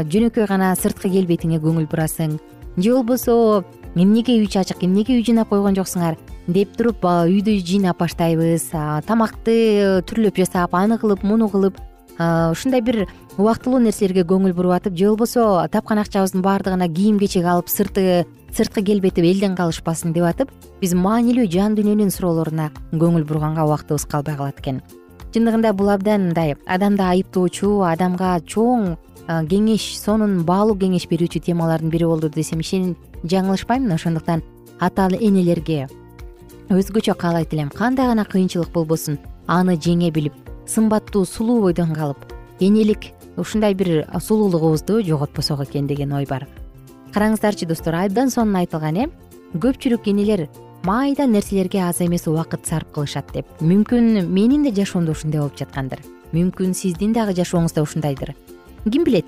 жөнөкөй 0.07 0.47
гана 0.47 0.71
сырткы 0.79 1.11
келбетиңе 1.11 1.59
көңүл 1.59 1.89
бурасың. 1.91 2.39
Же 2.77 2.93
болбосо 2.93 3.65
эмнеге 3.95 4.37
үч 4.43 4.57
ачык 4.59 4.83
эмнеге 4.83 5.17
үй 5.17 5.23
жыйнап 5.25 5.49
койгон 5.49 5.75
жоксуңар? 5.75 6.19
Деп 6.47 6.75
туруп 6.77 7.03
үйдү 7.03 7.57
жыйнап 7.65 7.99
баштайбыз. 7.99 8.69
Тамакты 9.07 10.03
түрлөп 10.05 10.37
жасап 10.43 10.75
аны 10.75 10.99
кылып 11.01 11.23
муну 11.23 11.49
кылып 11.49 11.79
ушундай 12.19 12.81
бир 12.81 13.07
убактылуу 13.37 13.81
нерселерге 13.83 14.23
көңүл 14.27 14.53
буруп 14.55 14.77
атып 14.77 14.95
же 14.95 15.09
болбосо 15.09 15.67
тапкан 15.71 15.99
акчабыздын 15.99 16.43
баардыгына 16.45 16.87
кийим 16.87 17.19
кечек 17.19 17.45
алып 17.45 17.67
сырты 17.67 18.25
сырткы 18.55 18.83
келбети 18.87 19.19
элден 19.19 19.55
калышпасын 19.57 20.13
деп 20.15 20.23
атып 20.23 20.53
биз 20.79 20.93
маанилүү 20.95 21.49
жан 21.51 21.75
дүйнөнүн 21.75 22.13
суроолоруна 22.15 22.69
көңүл 22.93 23.25
бурганга 23.27 23.65
убактыбыз 23.67 24.07
калбай 24.07 24.37
калат 24.37 24.61
экен. 24.63 24.79
Чындыгында 25.35 25.73
бул 25.75 25.89
абдан 25.91 26.29
мындай 26.29 26.55
адамды 26.65 27.03
айыптоочу 27.03 27.81
адамга 27.83 28.37
чоң 28.47 28.95
кеңеш 29.27 29.97
сонун 29.97 30.43
баалуу 30.45 30.77
кеңеш 30.77 31.07
берүүчү 31.09 31.41
темалардын 31.47 31.89
бири 31.89 32.05
болду 32.05 32.29
десем 32.29 32.61
жаңылышпаймын. 32.61 33.93
Ошондуктан 33.93 34.43
ата 34.79 35.07
энелерге 35.09 35.87
өзгөчө 36.69 37.15
каалайт 37.17 37.53
элем. 37.53 37.69
Кандай 37.69 38.07
гана 38.07 38.25
кыйынчылык 38.25 38.71
болбосун 38.71 39.17
аны 39.47 39.77
жеңе 39.77 40.11
билип 40.11 40.33
сымбаттуу 40.67 41.25
сулуу 41.25 41.61
бойдон 41.61 41.93
калып 41.93 42.17
энелик 42.59 43.13
ушундай 43.37 43.73
бир 43.73 44.05
сулуулугубузду 44.19 45.01
жоготпосок 45.03 45.61
экен 45.63 45.87
деген 45.87 46.13
ой 46.13 46.25
бар. 46.25 46.47
Караңыздарчы 47.13 47.65
достор 47.65 47.95
абдан 47.95 48.29
сонун 48.29 48.55
айтылган 48.55 48.97
э? 48.97 49.09
Көпчүлүк 49.53 50.09
энелер 50.09 50.49
майда 50.83 51.25
нерселерге 51.27 51.79
аз 51.79 52.01
эмес 52.01 52.27
убакыт 52.27 52.65
сарп 52.65 52.91
кылышат 52.93 53.31
деп. 53.33 53.45
Мүмкүн 53.61 54.27
менин 54.27 54.63
да 54.63 54.71
жашоомдо 54.71 55.11
ушундай 55.11 55.39
болуп 55.39 55.57
жаткандыр. 55.57 56.01
Мүмкүн 56.33 56.73
сиздин 56.73 57.13
дагы 57.13 57.33
жашооңузда 57.33 57.81
ушундайдыр 57.81 58.35
ким 58.91 59.03
билет? 59.03 59.25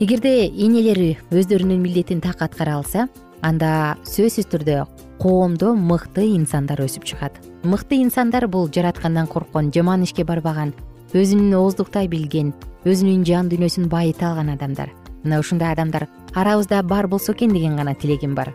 Эгерде 0.00 0.46
энелер 0.48 1.18
өздөрүнүн 1.30 1.82
милдетин 1.82 2.22
так 2.24 2.40
аткара 2.40 2.78
алса 2.78 3.08
анда 3.44 3.98
сөзсүз 4.08 4.48
түрдө 4.48 4.86
коомдо 5.20 5.74
мыкты 5.76 6.24
инсандар 6.32 6.80
өсүп 6.80 7.04
чыгат. 7.04 7.36
Мыкты 7.62 8.00
инсандар 8.00 8.48
бул 8.48 8.70
жараткандан 8.72 9.28
корккон 9.28 9.70
жаман 9.70 10.02
ишке 10.08 10.24
барбаган 10.24 10.72
өзүн 11.12 11.52
ооздуктай 11.54 12.08
билген 12.08 12.54
өзүнүн 12.88 13.26
жан 13.28 13.50
дүйнөсүн 13.52 13.90
байыта 13.92 14.30
алган 14.30 14.54
адамдар. 14.56 14.90
Мына 15.24 15.40
ушундай 15.44 15.72
адамдар 15.72 16.08
арабызда 16.34 16.82
бар 16.82 17.06
болсо 17.06 17.32
экен 17.32 17.52
деген 17.52 17.76
гана 17.76 17.94
тилегим 17.94 18.34
бар. 18.34 18.54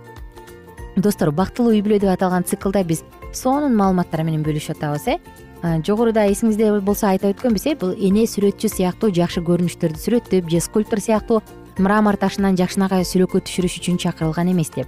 Достор 0.98 1.32
бактылуу 1.32 1.72
үй 1.72 1.84
бүлө 1.86 2.00
деп 2.02 2.10
аталган 2.10 2.44
циклда 2.44 2.84
биз 2.84 3.04
сонун 3.32 3.78
маалыматтар 3.78 4.26
менен 4.26 4.42
бөлүшүп 4.44 4.78
атабыз 4.78 5.08
э 5.08 5.20
жогоруда 5.62 6.24
эсиңизде 6.32 6.72
болсо 6.80 7.08
айтып 7.10 7.36
өткөнбүз 7.36 7.66
э 7.68 7.76
бул 7.76 7.92
эне 7.92 8.24
сүрөтчү 8.24 8.70
сыяктуу 8.72 9.12
жакшы 9.12 9.42
көрүнүштөрдү 9.44 10.00
сүрөттөп 10.00 10.50
же 10.50 10.60
скульптор 10.64 11.00
сыяктуу 11.00 11.42
мрамор 11.78 12.16
ташынан 12.16 12.56
жакшынакай 12.56 13.04
сүрөккө 13.04 13.44
түшүрүш 13.44 13.80
үчүн 13.80 13.98
чакырылган 14.00 14.52
эмес 14.52 14.72
деп. 14.72 14.88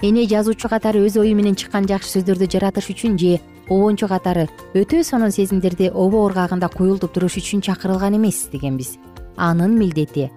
Эне 0.00 0.26
жазуучу 0.26 0.68
катары 0.68 1.04
өз 1.04 1.18
ою 1.20 1.36
менен 1.36 1.54
чыккан 1.54 1.86
жакшы 1.88 2.16
сөздөрдү 2.16 2.48
жаратыш 2.48 2.88
үчүн 2.92 3.18
же 3.20 3.40
обончу 3.68 4.08
катары 4.08 4.48
өтө 4.74 5.04
сонун 5.04 5.30
сезимдерди 5.30 5.90
обо 5.92 6.24
ыргагында 6.28 6.68
куюлтуп 6.72 7.12
туруш 7.12 7.36
үчүн 7.36 7.60
чакырылган 7.60 8.16
эмес 8.16 8.48
дегенбиз. 8.52 8.96
Анын 9.36 9.76
милдети 9.76 10.30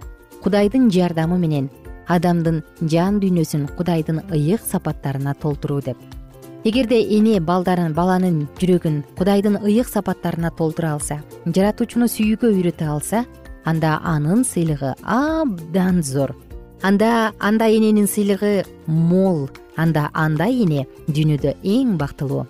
кудайдын 0.44 0.90
жардамы 0.92 1.40
менен 1.40 1.70
адамдын 2.08 2.64
жан 2.82 3.20
дүйнөсүн 3.20 3.68
кудайдын 3.78 4.24
ыйык 4.32 4.64
сапаттарына 4.66 5.36
толтуруу 5.40 5.82
деп 5.82 6.19
эгерде 6.64 7.00
эне 7.00 7.40
балдарын 7.40 7.94
баланын 7.96 8.42
жүрөгүн 8.60 9.04
кудайдын 9.18 9.62
ыйык 9.64 9.88
сапаттарына 9.88 10.52
толтура 10.52 10.92
алса 10.98 11.22
жаратуучуну 11.46 12.10
сүйүүгө 12.12 12.52
үйрөтө 12.52 12.90
алса 12.92 13.24
анда 13.64 14.00
анын 14.04 14.44
сыйлыгы 14.44 14.96
абдан 15.04 16.04
зор. 16.04 16.36
Анда 16.82 17.32
андай 17.40 17.78
эненин 17.78 18.08
сыйлыгы 18.08 18.66
мол 18.88 19.50
анда 19.78 20.10
андай 20.14 20.64
эне 20.64 20.86
дүйнөдө 21.08 21.56
эң 21.64 21.98
бактылуу. 21.98 22.46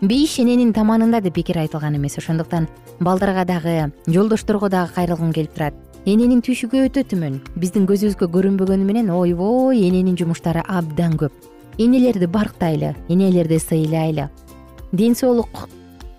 Бейиш 0.00 0.38
эненин 0.38 0.72
таманында 0.72 1.20
деп 1.20 1.34
бекер 1.34 1.58
айтылган 1.58 1.96
эмес. 1.96 2.18
Ошондуктан 2.18 2.68
балдарга 3.00 3.44
дагы 3.44 3.92
жолдошторго 4.06 4.68
дагы 4.68 4.94
кайрылгым 4.94 5.32
келип 5.32 5.54
турат. 5.54 5.74
Эненин 6.06 6.40
түйшүгү 6.40 6.86
өтө 6.86 7.02
түмөн 7.10 7.42
биздин 7.56 7.86
көзүбүзгө 7.90 8.30
көрүнбөгөнү 8.32 8.84
менен 8.86 9.10
ойбой 9.10 9.82
эненин 9.88 10.16
жумуштары 10.16 10.62
абдан 10.66 11.18
көп 11.20 11.32
энелерди 11.80 12.26
барктайлы 12.26 12.94
энелерди 13.08 13.58
сыйлайлы. 13.58 14.28
Ден 14.92 15.16
соолук 15.16 15.68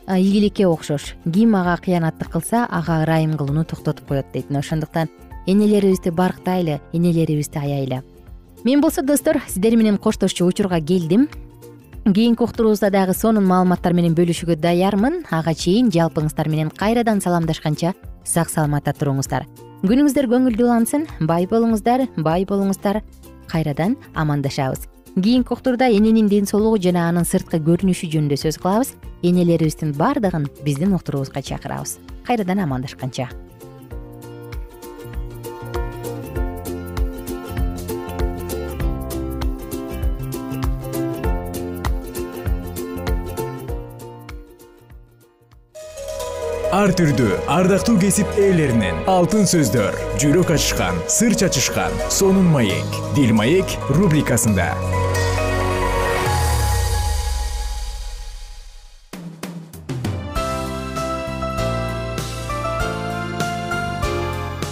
ийгиликке 0.08 0.65
окшош. 0.67 1.15
Ким 1.32 1.56
ага 1.56 1.78
кыянаттык 1.78 2.32
кылса 2.32 2.65
ага 2.65 3.04
ырайым 3.04 3.38
кылууну 3.38 3.63
токтотуп 3.63 4.08
коет 4.08 4.26
дейт. 4.34 4.50
Мына 4.50 4.60
ошондуктан 4.60 5.10
энелерибизди 5.45 6.10
барктайлы 6.10 6.82
энелерибизди 6.93 7.58
аяйлы. 7.58 8.04
Мен 8.63 8.82
болсо 8.82 9.04
достор 9.04 9.41
сиздер 9.47 9.76
менен 9.76 9.97
коштошчу 9.97 10.45
учурга 10.45 10.82
келдим. 10.82 11.30
Кийинки 12.06 12.41
уктуруубузда 12.41 12.89
дагы 12.89 13.13
сонун 13.13 13.45
маалыматтар 13.45 13.93
менен 13.93 14.15
бөлүшүүгө 14.15 14.56
даярмын. 14.56 15.26
Ага 15.30 15.54
чейин 15.54 15.91
жалпыңыздар 15.91 16.50
менен 16.50 16.71
кайрадан 16.71 17.21
саламдашканча 17.21 17.93
сак 18.26 18.50
саламатта 18.50 18.93
туруңуздар. 18.97 19.45
Күнүңүздөр 19.84 20.26
көңүлдүү 20.30 20.65
улансын 20.65 21.06
бай 21.21 21.45
болуңуздар 21.45 22.08
бай 22.17 22.45
болуңуздар. 22.45 23.04
Кайрадан 23.52 23.97
амандашабыз 24.15 24.88
кийинки 25.15 25.52
уктурда 25.52 25.89
эненин 25.89 26.28
ден 26.28 26.45
соолугу 26.47 26.80
жана 26.80 27.10
анын 27.10 27.28
сырткы 27.28 27.60
көрүнүшү 27.60 28.08
жөнүндө 28.15 28.39
сөз 28.39 28.58
кылабыз. 28.63 28.95
Энелерибиздин 29.21 29.91
баардыгын 29.93 30.47
биздин 30.63 30.95
уктуруубузга 30.95 31.41
чакырабыз. 31.43 32.00
Кайрадан 32.26 32.63
амандашканча. 32.63 33.28
Ар 46.71 46.93
түрдүү 46.95 47.36
ардактуу 47.52 47.97
кесип 48.00 48.30
ээлеринен 48.39 49.04
алтын 49.12 49.43
сөздөр 49.43 49.97
жүрөк 50.24 50.56
ачышкан 50.56 51.04
сыр 51.12 51.36
чачышкан 51.36 51.91
сонун 52.08 52.47
маек 52.56 52.95
дил 53.13 53.36
маек 53.36 53.76
рубрикасында 53.91 54.71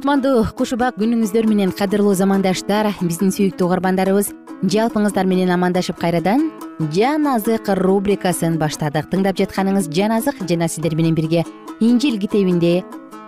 кутмандуу 0.00 0.46
куш 0.56 0.70
убак 0.72 0.94
күнүңүздөр 0.96 1.44
менен 1.44 1.74
кадырлуу 1.76 2.14
замандаштар 2.16 2.86
биздин 3.04 3.28
сүйүктүү 3.36 3.66
угармандарыбыз 3.66 4.30
жалпыңыздар 4.72 5.26
менен 5.28 5.50
амандашып 5.52 5.98
кайрадан 6.00 6.46
жан 6.94 7.26
азык 7.28 7.68
рубрикасын 7.76 8.54
баштадык. 8.56 9.10
Тыңдап 9.12 9.36
жатканыңыз 9.36 9.90
жан 9.92 10.14
азык 10.16 10.38
жана 10.48 10.70
сиздер 10.72 10.94
менен 10.96 11.12
бирге 11.18 11.42
инжил 11.84 12.16
китебинде 12.18 12.80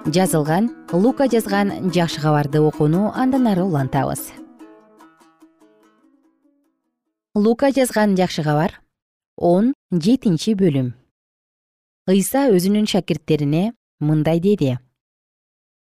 жазылган 0.06 0.70
лука 0.92 1.26
жазган 1.28 1.90
жакшы 1.92 2.22
кабарды 2.22 2.62
окууну 2.64 3.10
андан 3.14 3.50
ары 3.52 3.66
улантабыз. 3.66 4.30
Лука 7.34 7.68
жазган 7.70 8.16
жакшы 8.16 8.46
кабар 8.46 8.80
он 9.36 9.74
жетинчи 9.90 10.56
бөлүм. 10.56 10.94
Ыйса 12.08 12.46
өзүнүн 12.48 12.88
шакирттерине 12.88 13.74
мындай 14.00 14.40
деди 14.40 14.78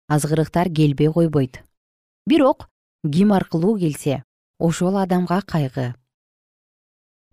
азгырыктар 0.09 0.69
келбей 0.69 1.13
койбойт. 1.13 1.63
Бирок 2.27 2.69
ким 3.13 3.33
аркылуу 3.33 3.79
келсе 3.79 4.25
ошол 4.59 4.97
адамга 4.97 5.43
кайгы. 5.43 5.95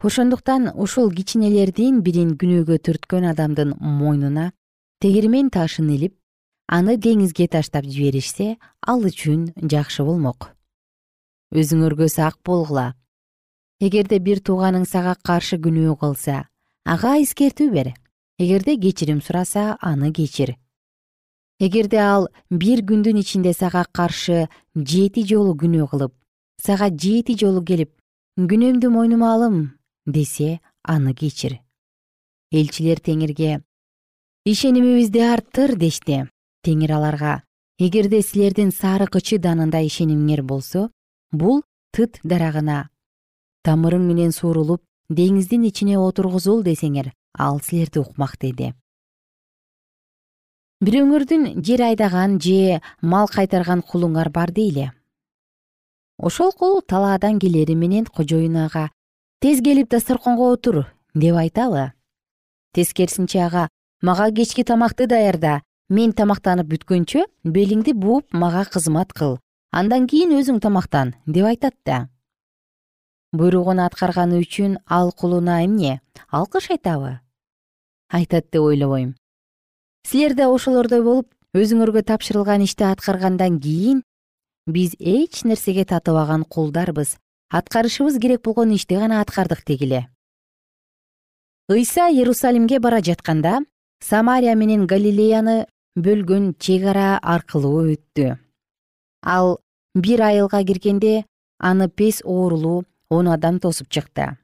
Ошондуктан 0.02 0.72
ушул 0.74 1.12
кичинелердин 1.12 2.02
бирин 2.02 2.34
күнөөгө 2.40 2.80
түрткөн 2.86 3.28
адамдын 3.32 3.76
мойнуна 3.78 4.52
тегирмен 5.00 5.52
ташын 5.54 5.92
илип 5.94 6.16
аны 6.68 6.98
деңизге 6.98 7.48
таштап 7.48 7.86
жиберишсе 7.86 8.58
ал 8.82 9.06
үчүн 9.06 9.52
жакшы 9.62 10.04
болмок. 10.04 10.50
Өзүңөргө 11.54 12.08
сак 12.10 12.40
болгула. 12.46 12.96
Эгерде 13.80 14.20
бир 14.20 14.40
тууганың 14.40 14.88
сага 14.90 15.16
каршы 15.22 15.60
күнөө 15.62 16.00
кылса 16.00 16.48
ага 16.86 17.18
эскертүү 17.22 17.70
бер. 17.70 17.94
Эгерде 18.40 18.78
кечирим 18.78 19.22
сураса 19.22 19.78
аны 19.82 20.12
кечир 20.12 20.56
эгерде 21.62 22.00
ал 22.02 22.28
бир 22.50 22.82
күндүн 22.90 23.20
ичинде 23.22 23.54
сага 23.54 23.86
каршы 23.94 24.48
жети 24.76 25.24
жолу 25.30 25.54
күнөө 25.64 25.90
кылып 25.92 26.14
сага 26.66 26.90
жети 26.90 27.38
жолу 27.38 27.62
келип 27.66 27.94
күнөөмдү 28.40 28.90
мойнума 28.90 29.34
алым 29.36 29.58
десе 30.06 30.60
аны 30.84 31.14
кечир. 31.14 31.60
Элчилер 32.52 33.00
теңирге 33.00 33.62
ишенимибизди 34.46 35.22
арттыр 35.22 35.76
дешти 35.78 36.24
теңир 36.66 36.96
аларга 36.98 37.44
эгерде 37.78 38.24
силердин 38.26 38.72
сары 38.74 39.06
кычы 39.06 39.38
данында 39.38 39.84
ишенимиңер 39.86 40.42
болсо 40.42 40.90
бул 41.32 41.62
тыт 41.94 42.20
дарагына 42.24 42.88
тамырың 43.68 44.08
менен 44.10 44.34
суурулуп 44.34 44.82
деңиздин 45.10 45.68
ичине 45.70 46.00
отургузул 46.02 46.64
десеңер 46.66 47.14
ал 47.38 47.62
силерди 47.62 48.02
укмак 48.02 48.38
деди 48.42 48.74
бирөөңөрдүн 50.82 51.62
жер 51.62 51.84
айдаган 51.86 52.40
же 52.42 52.80
мал 53.02 53.28
кайтарган 53.30 53.84
кулуңар 53.86 54.32
бар 54.34 54.52
дейли 54.52 54.88
ошол 56.18 56.52
кул 56.58 56.82
талаадан 56.82 57.38
келери 57.44 57.76
менен 57.76 58.06
кожоюну 58.06 58.66
ага 58.66 58.88
тез 59.46 59.62
келип 59.62 59.92
дасторконго 59.94 60.50
отур 60.54 60.88
деп 61.14 61.38
айтабы 61.44 61.92
тескерисинче 62.74 63.44
ага 63.46 63.68
мага 64.02 64.32
кечки 64.32 64.64
тамакты 64.64 65.06
даярда 65.06 65.62
мен 65.90 66.18
тамактанып 66.18 66.74
бүткөнчө 66.74 67.28
белиңди 67.44 67.94
бууп 67.94 68.34
мага 68.34 68.66
кызмат 68.66 69.14
кыл 69.14 69.38
андан 69.72 70.10
кийин 70.10 70.34
өзүң 70.40 70.60
тамактан 70.66 71.14
деп 71.28 71.46
айтат 71.46 71.76
да. 71.86 72.08
Буйругун 73.32 73.80
аткарганы 73.80 74.42
үчүн 74.42 74.80
ал 74.90 75.14
кулуна 75.14 75.62
эмне? 75.64 76.02
Алкыш 76.28 76.72
айтабы 76.74 77.20
айтат 78.10 78.50
деп 78.52 78.66
ойлобойм 78.66 79.14
силер 80.08 80.36
да 80.36 80.50
ошолордой 80.54 81.04
болуп 81.04 81.28
өзүңөргө 81.58 82.04
тапшырылган 82.08 82.64
ишти 82.66 82.86
аткаргандан 82.88 83.60
кийин 83.60 84.04
биз 84.68 84.96
эч 85.00 85.44
нерсеге 85.44 85.86
татыбаган 85.86 86.44
кулдарбыз 86.44 87.18
аткарышыбыз 87.52 88.20
керек 88.20 88.42
болгон 88.44 88.72
ишти 88.72 88.96
гана 88.96 89.22
аткардык 89.22 89.66
дегиле. 89.66 90.08
Ыйса 91.70 92.10
иерусалимге 92.10 92.80
бара 92.80 93.02
жатканда 93.02 93.60
самария 94.00 94.56
менен 94.56 94.88
галилеяны 94.88 95.68
бөлгөн 95.96 96.56
чек 96.60 96.86
ара 96.88 97.20
аркылуу 97.22 97.92
өттү. 97.94 98.38
Ал 99.24 99.60
бир 99.94 100.22
айылга 100.22 100.64
киргенде 100.64 101.26
аны 101.60 101.90
пес 101.90 102.22
оорулуу 102.24 102.86
он 103.10 103.28
адам 103.28 103.60
тосуп 103.60 103.90
чыкты. 103.90 104.38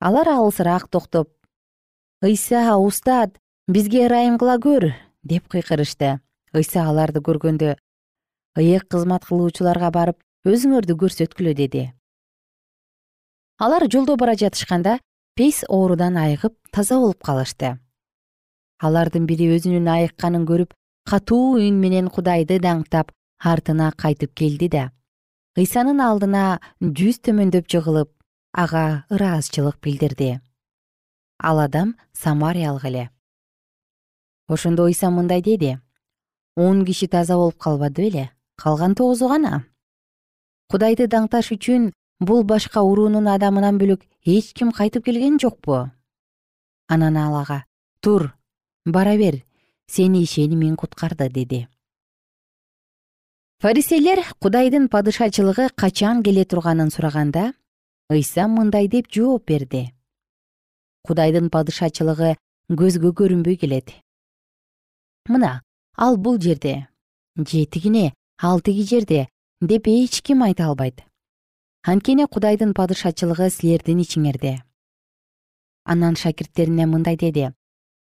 Алар 0.00 0.28
алысыраак 0.28 0.88
токтоп 0.88 1.28
ыйса 2.22 2.76
устат 2.76 3.38
бизге 3.68 4.06
ырайым 4.06 4.38
кыла 4.40 4.56
көр 4.56 4.94
деп 5.22 5.48
кыйкырышты. 5.52 6.20
Ыйса 6.56 6.86
аларды 6.88 7.20
көргөндө 7.20 7.76
ыйык 8.56 8.88
кызмат 8.88 9.26
кылуучуларга 9.28 9.90
барып 9.92 10.16
өзүңөрдү 10.48 10.96
көрсөткүлө 10.96 11.52
деди. 11.54 11.92
Алар 13.60 13.84
жолдо 13.92 14.16
бара 14.16 14.32
жатышканда 14.40 14.98
пес 15.36 15.64
оорудан 15.68 16.16
айыгып 16.16 16.56
таза 16.72 16.96
болуп 16.96 17.20
калышты. 17.20 17.76
Алардын 18.80 19.26
бири 19.28 19.50
өзүнүн 19.52 19.90
айыкканын 19.98 20.48
көрүп 20.48 20.72
катуу 21.04 21.58
үн 21.60 21.76
менен 21.76 22.08
кудайды 22.08 22.56
даңктап 22.64 23.12
артына 23.44 23.92
кайтып 23.92 24.32
келди 24.32 24.70
да 24.72 24.88
ыйсанын 25.58 26.00
алдына 26.00 26.60
жүз 26.80 27.20
төмөндөп 27.26 27.68
жыгылып 27.68 28.10
ага 28.54 29.04
ыраазычылык 29.10 29.76
билдирди. 29.82 30.40
Ал 31.38 31.60
адам 31.60 31.96
самариялык 32.14 32.84
эле 32.84 33.08
ошондо 34.48 34.86
ыйса 34.86 35.10
мындай 35.10 35.42
деди. 35.42 35.78
Он 36.56 36.84
киши 36.84 37.06
таза 37.06 37.36
болуп 37.36 37.56
калбады 37.58 38.02
беле 38.02 38.30
калган 38.56 38.94
тогузу 38.94 39.28
гана. 39.28 39.64
Кудайды 40.68 41.06
даңкташ 41.06 41.52
үчүн 41.54 41.92
бул 42.20 42.42
башка 42.42 42.82
уруунун 42.82 43.28
адамынан 43.28 43.78
бөлөк 43.78 44.02
эч 44.24 44.52
ким 44.52 44.72
кайтып 44.72 45.04
келген 45.04 45.38
жокпу 45.38 45.90
анан 46.88 47.16
ал 47.16 47.36
ага 47.36 47.64
тур 48.00 48.32
бара 48.84 49.14
бер 49.16 49.42
сени 49.86 50.24
ишенимиң 50.24 50.74
куткарды 50.76 51.28
деди. 51.28 51.68
Фарисейлер 53.60 54.24
кудайдын 54.42 54.88
падышачылыгы 54.88 55.68
качан 55.74 56.22
келе 56.22 56.44
турганын 56.44 56.90
сураганда 56.90 57.52
ыйса 58.10 58.48
мындай 58.48 58.88
деп 58.88 59.08
жооп 59.12 59.46
берди. 59.46 59.92
Кудайдын 61.06 61.50
падышачылыгы 61.50 62.36
көзгө 62.70 63.14
көрүнбөй 63.18 63.56
келет 63.56 63.94
мына 65.28 65.62
ал 65.96 66.16
бул 66.16 66.40
жерде 66.40 66.88
же 67.36 67.64
тигине 67.66 68.14
ал 68.40 68.60
тиги 68.60 68.82
жерде 68.82 69.28
деп 69.60 69.86
эч 69.86 70.22
ким 70.22 70.42
айта 70.42 70.66
албайт. 70.66 71.04
Анткени 71.82 72.26
кудайдын 72.26 72.74
падышачылыгы 72.74 73.50
силердин 73.50 74.00
ичиңерде. 74.02 74.62
Анан 75.84 76.16
шакирттерине 76.16 76.86
мындай 76.86 77.16
деди. 77.16 77.52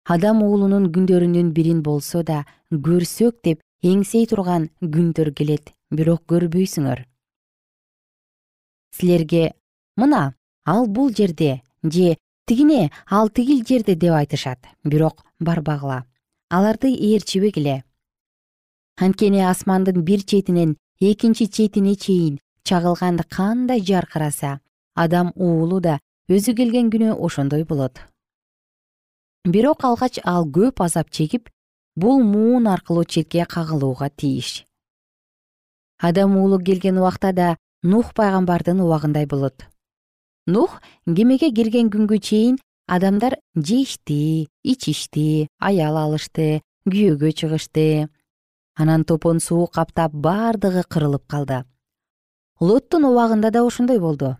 Адам 0.04 0.42
уулунун 0.42 0.92
күндөрүнүн 0.94 1.52
бирин 1.52 1.82
болсо 1.82 2.22
да 2.22 2.44
көрсөк 2.70 3.42
деп 3.42 3.60
эңсей 3.82 4.26
турган 4.30 4.70
күндөр 4.80 5.32
келет 5.34 5.74
бирок 5.90 6.22
көрбөйсүңөр 6.30 7.04
силерге 8.96 9.52
мына 9.96 10.34
ал 10.64 10.86
бул 10.86 11.12
жерде 11.12 11.62
же 11.82 12.16
тигине 12.46 12.90
ал 13.10 13.28
тигил 13.28 13.64
жерде 13.66 13.94
деп 13.94 14.12
айтышат. 14.12 14.58
Бирок 14.84 15.24
барбагыла 15.40 16.04
аларды 16.48 16.92
ээрчибегиле 16.94 17.82
анткени 18.96 19.40
асмандын 19.42 20.04
бир 20.04 20.22
четинен 20.22 20.76
экинчи 21.00 21.46
четине 21.50 21.96
чейин 21.96 22.38
чагылган 22.62 23.18
кандай 23.28 23.80
жаркыраса 23.80 24.60
адам 24.94 25.32
уулу 25.34 25.80
да 25.80 25.98
өзү 26.30 26.54
келген 26.54 26.90
күнү 26.90 27.16
ошондой 27.18 27.64
болот. 27.64 27.98
Бирок 29.44 29.82
алгач 29.84 30.20
ал 30.24 30.46
көп 30.46 30.84
азап 30.84 31.10
чегип 31.10 31.50
бул 31.96 32.22
муун 32.22 32.68
аркылуу 32.68 33.04
четке 33.04 33.44
кагылууга 33.44 34.08
тийиш. 34.10 34.64
Адам 35.98 36.36
уулу 36.36 36.58
келген 36.58 36.98
убакта 36.98 37.32
да 37.32 37.56
нух 37.82 38.14
пайгамбардын 38.14 38.80
убагындай 38.80 39.26
болот. 39.26 39.66
Нух 40.46 40.80
кемеге 41.06 41.50
кирген 41.50 41.90
күнгө 41.90 42.20
чейин 42.20 42.58
адамдар 42.86 43.36
жешти 43.56 44.48
ичишти 44.62 45.48
аял 45.58 45.96
алышты 45.98 46.62
күйөөгө 46.86 47.32
чыгышты. 47.32 48.08
Анан 48.76 49.04
топон 49.04 49.40
суу 49.40 49.66
каптап 49.66 50.12
бардыгы 50.12 50.84
кырылып 50.88 51.26
калды. 51.26 51.64
Лоттун 52.60 53.04
убагында 53.04 53.50
да 53.50 53.64
ошондой 53.66 53.98
болду. 53.98 54.36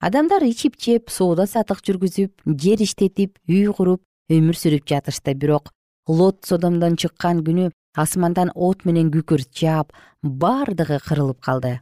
Адамдар 0.00 0.42
ичип 0.42 0.80
жеп 0.80 1.10
соода 1.10 1.46
саттык 1.46 1.84
жүргүзүп 1.84 2.42
жер 2.46 2.82
иштетип 2.82 3.38
үй 3.46 3.68
куруп 3.76 4.02
өмүр 4.32 4.56
сүрүп 4.56 4.88
жатышты. 4.88 5.34
Бирок 5.34 5.70
лот 6.08 6.42
содомдон 6.48 6.96
чыккан 6.96 7.44
күнү 7.44 7.70
асмандан 7.94 8.50
от 8.54 8.84
менен 8.84 9.12
күкүрт 9.12 9.52
жаап 9.54 9.92
бардыгы 10.22 10.98
кырылып 11.06 11.40
калды. 11.44 11.78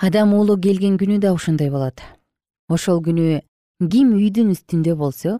Адам 0.00 0.34
уулу 0.34 0.58
келген 0.58 0.98
күнү 0.98 1.20
да 1.20 1.34
ошондой 1.36 1.70
болот 1.70 2.00
ошол 2.68 3.02
күнү 3.04 3.40
ким 3.92 4.14
үйдүн 4.16 4.52
үстүндө 4.54 4.94
болсо 4.96 5.38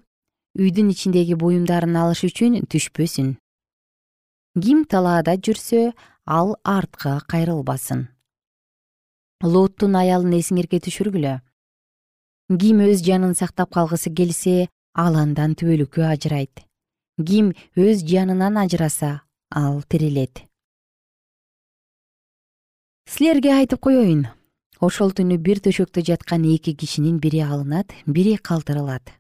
үйдүн 0.59 0.91
ичиндеги 0.95 1.37
буюмдарын 1.41 1.97
алыш 1.97 2.25
үчүн 2.29 2.61
түшпөсүн. 2.71 3.35
Ким 4.61 4.85
талаада 4.85 5.35
жүрсө 5.35 5.93
ал 6.27 6.55
артка 6.63 7.19
кайрылбасын. 7.29 8.07
Лоттун 9.43 9.97
аялын 9.99 10.39
эсиңерге 10.39 10.81
түшүргүлө. 10.87 11.41
Ким 12.61 12.81
өз 12.87 13.03
жанын 13.05 13.35
сактап 13.35 13.75
калгысы 13.75 14.15
келсе 14.15 14.57
ал 14.95 15.19
андан 15.19 15.57
түбөлүккө 15.59 16.07
ажырайт. 16.07 16.65
Ким 17.19 17.53
өз 17.75 18.07
жанынан 18.07 18.59
ажыраса 18.65 19.23
ал 19.51 19.83
тирилет 19.89 20.45
силерге 23.07 23.53
айтып 23.53 23.81
коеюн 23.85 24.25
ошол 24.85 25.13
түнү 25.17 25.39
бир 25.47 25.61
төшөктө 25.65 26.03
жаткан 26.09 26.45
эки 26.55 26.75
кишинин 26.77 27.19
бири 27.21 27.41
алынат 27.41 27.93
бири 28.07 28.37
калтырылат. 28.37 29.13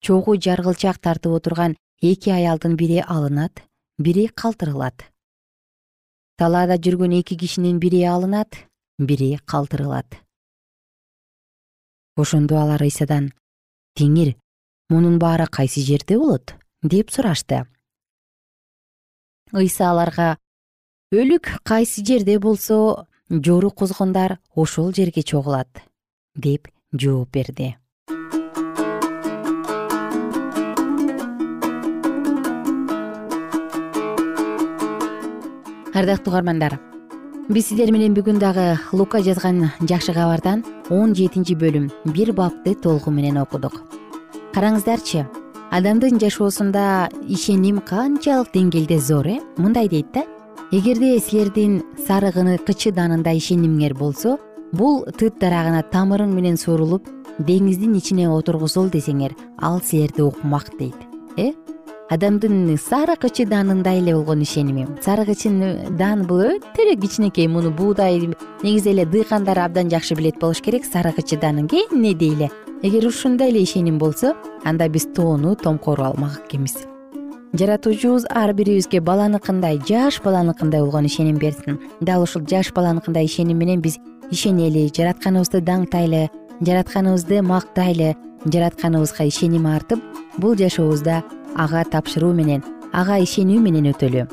Чогуу 0.00 0.36
жаргылчак 0.36 0.98
тартып 1.04 1.36
отурган 1.38 1.76
эки 2.00 2.30
аялдын 2.30 2.76
бири 2.80 3.02
алынат 3.06 3.62
бири 3.98 4.28
калтырылат. 4.28 5.04
Талаада 6.38 6.78
жүргөн 6.80 7.18
эки 7.20 7.36
кишинин 7.36 7.78
бири 7.78 8.02
алынат 8.04 8.56
бири 8.98 9.36
калтырылат. 9.44 10.16
Ошондо 12.16 12.56
алар 12.62 12.82
ыйсадан 12.82 13.32
теңир 13.98 14.34
мунун 14.88 15.18
баары 15.18 15.46
кайсы 15.46 15.80
жерде 15.80 16.18
болот? 16.18 16.54
деп 16.82 17.10
сурашты. 17.10 17.66
Ыйса 19.52 19.90
аларга 19.90 20.38
өлүк 21.12 21.58
кайсы 21.64 22.04
жерде 22.06 22.38
болсо 22.38 23.06
жорук 23.30 23.74
кузгундар 23.74 24.38
ошол 24.56 24.92
жерге 24.92 25.22
чогулат 25.22 25.68
деп 26.34 26.66
жооп 26.92 27.30
берди. 27.30 27.76
Ардактуу 35.94 36.32
угармандар 36.32 36.80
биз 37.48 37.68
сиздер 37.68 37.92
менен 37.94 38.16
бүгүн 38.18 38.40
дагы 38.42 38.80
лука 38.90 39.22
жазган 39.22 39.70
жакшы 39.80 40.12
кабардан 40.12 40.64
он 40.90 41.14
жетинчи 41.14 41.54
бөлүм 41.54 41.86
бир 42.10 42.32
бапты 42.32 42.74
толугу 42.74 43.14
менен 43.14 43.38
окудук. 43.38 43.78
Караңыздарчы 44.54 45.28
адамдын 45.70 46.18
жашоосунда 46.18 47.08
ишеним 47.28 47.78
канчалык 47.78 48.50
деңгээлде 48.54 48.98
зор 48.98 49.26
э? 49.26 49.38
Мындай 49.56 49.88
дейт 49.88 50.10
да 50.12 50.26
эгерде 50.72 51.18
силердин 51.18 51.80
сарыгыны 52.06 52.54
кычы 52.62 52.92
даанында 52.94 53.32
ишенимиңер 53.34 53.96
болсо 53.98 54.36
бул 54.70 55.00
тыт 55.18 55.40
дарагына 55.42 55.80
тамырың 55.90 56.30
менен 56.30 56.58
сурулуп 56.60 57.08
деңиздин 57.48 57.96
ичине 57.98 58.28
отургузул 58.30 58.86
десеңер 58.92 59.34
ал 59.58 59.80
силерди 59.82 60.22
укмак 60.22 60.70
дейт 60.78 60.94
э? 61.36 61.50
Адамдын 62.10 62.76
сары 62.78 63.16
кычы 63.18 63.48
даанындай 63.50 63.98
эле 63.98 64.14
болгон 64.14 64.44
ишеними 64.46 64.86
сары 65.02 65.24
кычы 65.26 65.50
даан 65.98 66.22
бул 66.30 66.44
өтө 66.52 66.86
эле 66.86 66.94
кичинекей 66.94 67.48
муну 67.48 67.74
буудай 67.74 68.30
негизи 68.62 68.92
эле 68.94 69.06
дыйкандар 69.06 69.58
абдан 69.58 69.90
жакшы 69.90 70.14
билет 70.14 70.38
болуш 70.38 70.62
керек 70.62 70.86
сары 70.86 71.10
кычы 71.18 71.36
даанын 71.36 71.66
кененедей 71.66 72.36
эле 72.36 72.50
эгер 72.82 73.08
ушундай 73.08 73.50
эле 73.50 73.64
ишеним 73.64 73.98
болсо 73.98 74.36
анда 74.62 74.88
биз 74.88 75.08
тоону 75.16 75.56
томкоруп 75.56 76.12
алмак 76.12 76.42
экенбиз 76.46 76.89
жаратуучубуз 77.52 78.24
ар 78.30 78.52
бирибизге 78.54 79.00
баланыкындай 79.00 79.80
жаш 79.88 80.20
баланыкындай 80.22 80.80
болгон 80.80 81.06
ишеним 81.06 81.38
берсин. 81.38 81.80
Дал 82.00 82.22
ушул 82.22 82.42
жаш 82.48 82.72
баланыкындай 82.72 83.24
ишеним 83.24 83.58
менен 83.58 83.80
биз 83.80 83.98
ишенели 84.30 84.90
жаратканыбызды 84.96 85.60
даңктайлы 85.60 86.28
жаратканыбызды 86.60 87.42
мактайлы 87.42 88.16
жаратканыбызга 88.44 89.24
ишеним 89.24 89.66
артып 89.66 90.00
бул 90.38 90.54
жашообузда 90.56 91.22
ага 91.56 91.84
тапшыруу 91.84 92.32
менен 92.32 92.62
ага 92.92 93.18
ишенүү 93.18 93.58
менен 93.60 93.90
өтөлү. 93.92 94.28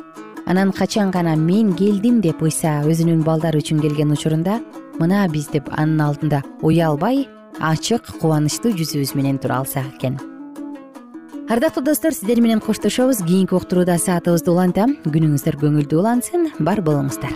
Анан 0.46 0.72
качан 0.72 1.12
гана 1.12 1.36
мен 1.36 1.74
келдим 1.76 2.22
деп 2.22 2.42
ыйса 2.42 2.84
өзүнүн 2.86 3.26
балдары 3.26 3.60
үчүн 3.60 3.82
келген 3.82 4.14
учурунда 4.16 4.62
мына 5.00 5.28
биз 5.28 5.50
деп 5.52 5.68
анын 5.74 6.06
алдында 6.08 6.44
уялбай 6.62 7.28
ачык 7.60 8.14
кубанычтуу 8.22 8.78
жүзүбүз 8.78 9.16
менен 9.18 9.42
тура 9.42 9.60
алсак 9.60 9.96
экен 9.98 10.20
ардактуу 11.50 11.84
достор 11.84 12.12
сиздер 12.12 12.42
менен 12.42 12.60
коштошобуз. 12.60 13.18
Кийинки 13.24 13.54
уктурууда 13.54 13.98
саатыбызды 13.98 14.52
улантам. 14.52 14.98
Күнүңүздөр 15.08 15.56
көңүлдүү 15.62 16.00
улансын. 16.00 16.52
Бар 16.60 16.82
болуңуздар. 16.84 17.32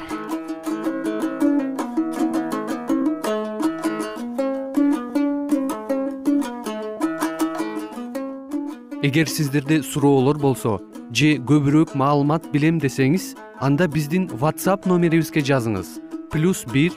Эгер 9.01 9.27
сиздерде 9.27 9.81
суроолор 9.81 10.37
болсо 10.37 10.79
же 11.11 11.37
көбүрөөк 11.39 11.95
маалымат 11.95 12.51
билем 12.51 12.77
десеңиз 12.79 13.33
анда 13.59 13.87
биздин 13.87 14.27
whatsapp 14.27 14.85
номерибизге 14.85 15.41
жазыңыз. 15.41 15.99
Плюс 16.31 16.65
бир 16.67 16.93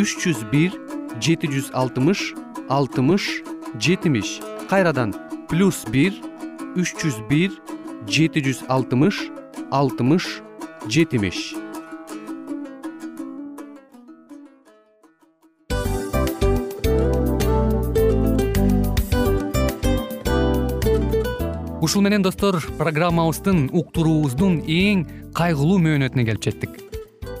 үч 0.00 0.16
жүз 0.16 0.42
бир 0.50 0.74
жети 1.20 1.46
жүз 1.46 1.70
алтымыш 1.72 2.32
алтымыш 2.68 3.42
жетимиш. 3.78 4.40
Кайрадан 4.68 5.14
плюс 5.48 5.84
бир 5.86 6.12
үч 6.74 6.94
жүз 6.98 7.20
бир 7.28 7.52
жети 8.10 8.42
жүз 8.42 8.64
алтымыш 8.68 9.20
алтымыш 9.70 10.26
жетимиш. 10.90 11.54
Ушул 21.84 22.02
менен 22.02 22.24
достор 22.24 22.58
программабыздын 22.78 23.68
уктуруубуздун 23.76 24.62
эң 24.66 25.04
кайгылуу 25.36 25.78
мөөнөтүнө 25.84 26.24
келип 26.30 26.48
жеттик 26.48 26.83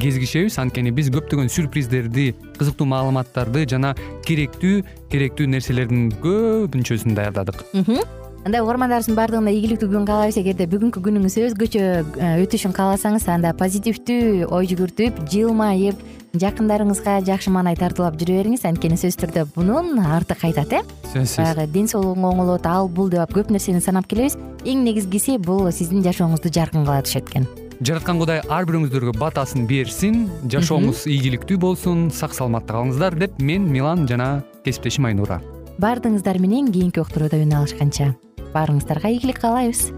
кезигишебиз 0.00 0.58
анткени 0.62 0.92
биз 0.94 1.10
көптөгөн 1.12 1.50
сюрприздерди 1.52 2.32
кызыктуу 2.58 2.86
маалыматтарды 2.88 3.66
жана 3.68 3.94
керектүү 4.26 4.82
керектүү 5.12 5.48
нерселердин 5.52 6.10
көбүнчөсүн 6.24 7.16
даярдадык. 7.18 7.64
Анда 8.42 8.58
угармандарыбыздын 8.64 9.14
баардыгына 9.14 9.52
ийгиликтүү 9.54 9.86
күн 9.92 10.06
каалайбыз. 10.08 10.40
Эгерде 10.40 10.66
бүгүнкү 10.66 10.98
күнүңүз 11.04 11.36
өзгөчө 11.44 11.84
э, 12.18 12.30
өтүшүн 12.42 12.74
кааласаңыз 12.74 13.28
анда 13.30 13.52
позитивдүү 13.54 14.48
ой 14.50 14.66
жүгүртүп 14.72 15.22
жылмайып 15.30 16.02
жакындарыңызга 16.42 17.20
жакшы 17.28 17.54
маанай 17.54 17.78
тартуулап 17.78 18.18
жүрө 18.18 18.40
бериңиз 18.40 18.66
анткени 18.66 18.98
сөзсүз 18.98 19.22
түрдө 19.22 19.46
мунун 19.54 19.94
арты 20.02 20.34
кайтат 20.34 20.74
э? 20.74 20.82
Сөзсүз. 21.12 21.38
Баягы 21.38 21.70
ден 21.70 21.86
соолугуң 21.86 22.32
оңолот 22.32 22.66
ал 22.66 22.90
бул 22.90 23.14
деп 23.14 23.30
көп 23.30 23.54
нерсени 23.54 23.84
санап 23.84 24.10
келебиз. 24.10 24.34
Эң 24.66 24.82
негизгиси 24.88 25.38
бул 25.38 25.70
сиздин 25.70 26.02
жашооңузду 26.02 26.50
жаркын 26.50 26.82
кыла 26.82 27.04
түшөт 27.06 27.30
экен 27.30 27.46
жараткан 27.82 28.20
кудай 28.20 28.40
ар 28.46 28.66
бирөөңүздөргө 28.68 29.14
батасын 29.18 29.64
берсин 29.66 30.26
жашооңуз 30.52 31.02
ийгиликтүү 31.10 31.58
болсун 31.64 32.04
сак 32.14 32.36
саламатта 32.36 32.76
калыңыздар 32.76 33.16
деп 33.18 33.40
мен 33.42 33.66
милан 33.74 34.06
жана 34.06 34.44
кесиптешим 34.62 35.08
айнура. 35.10 35.40
Баардыгыңыздар 35.82 36.38
менен 36.38 36.70
кийинки 36.70 37.02
уктурууда 37.02 37.40
үн 37.42 37.56
алышканча. 37.58 38.12
Баарыңыздарга 38.54 39.10
ийгилик 39.16 39.42
каалайбыз 39.42 39.88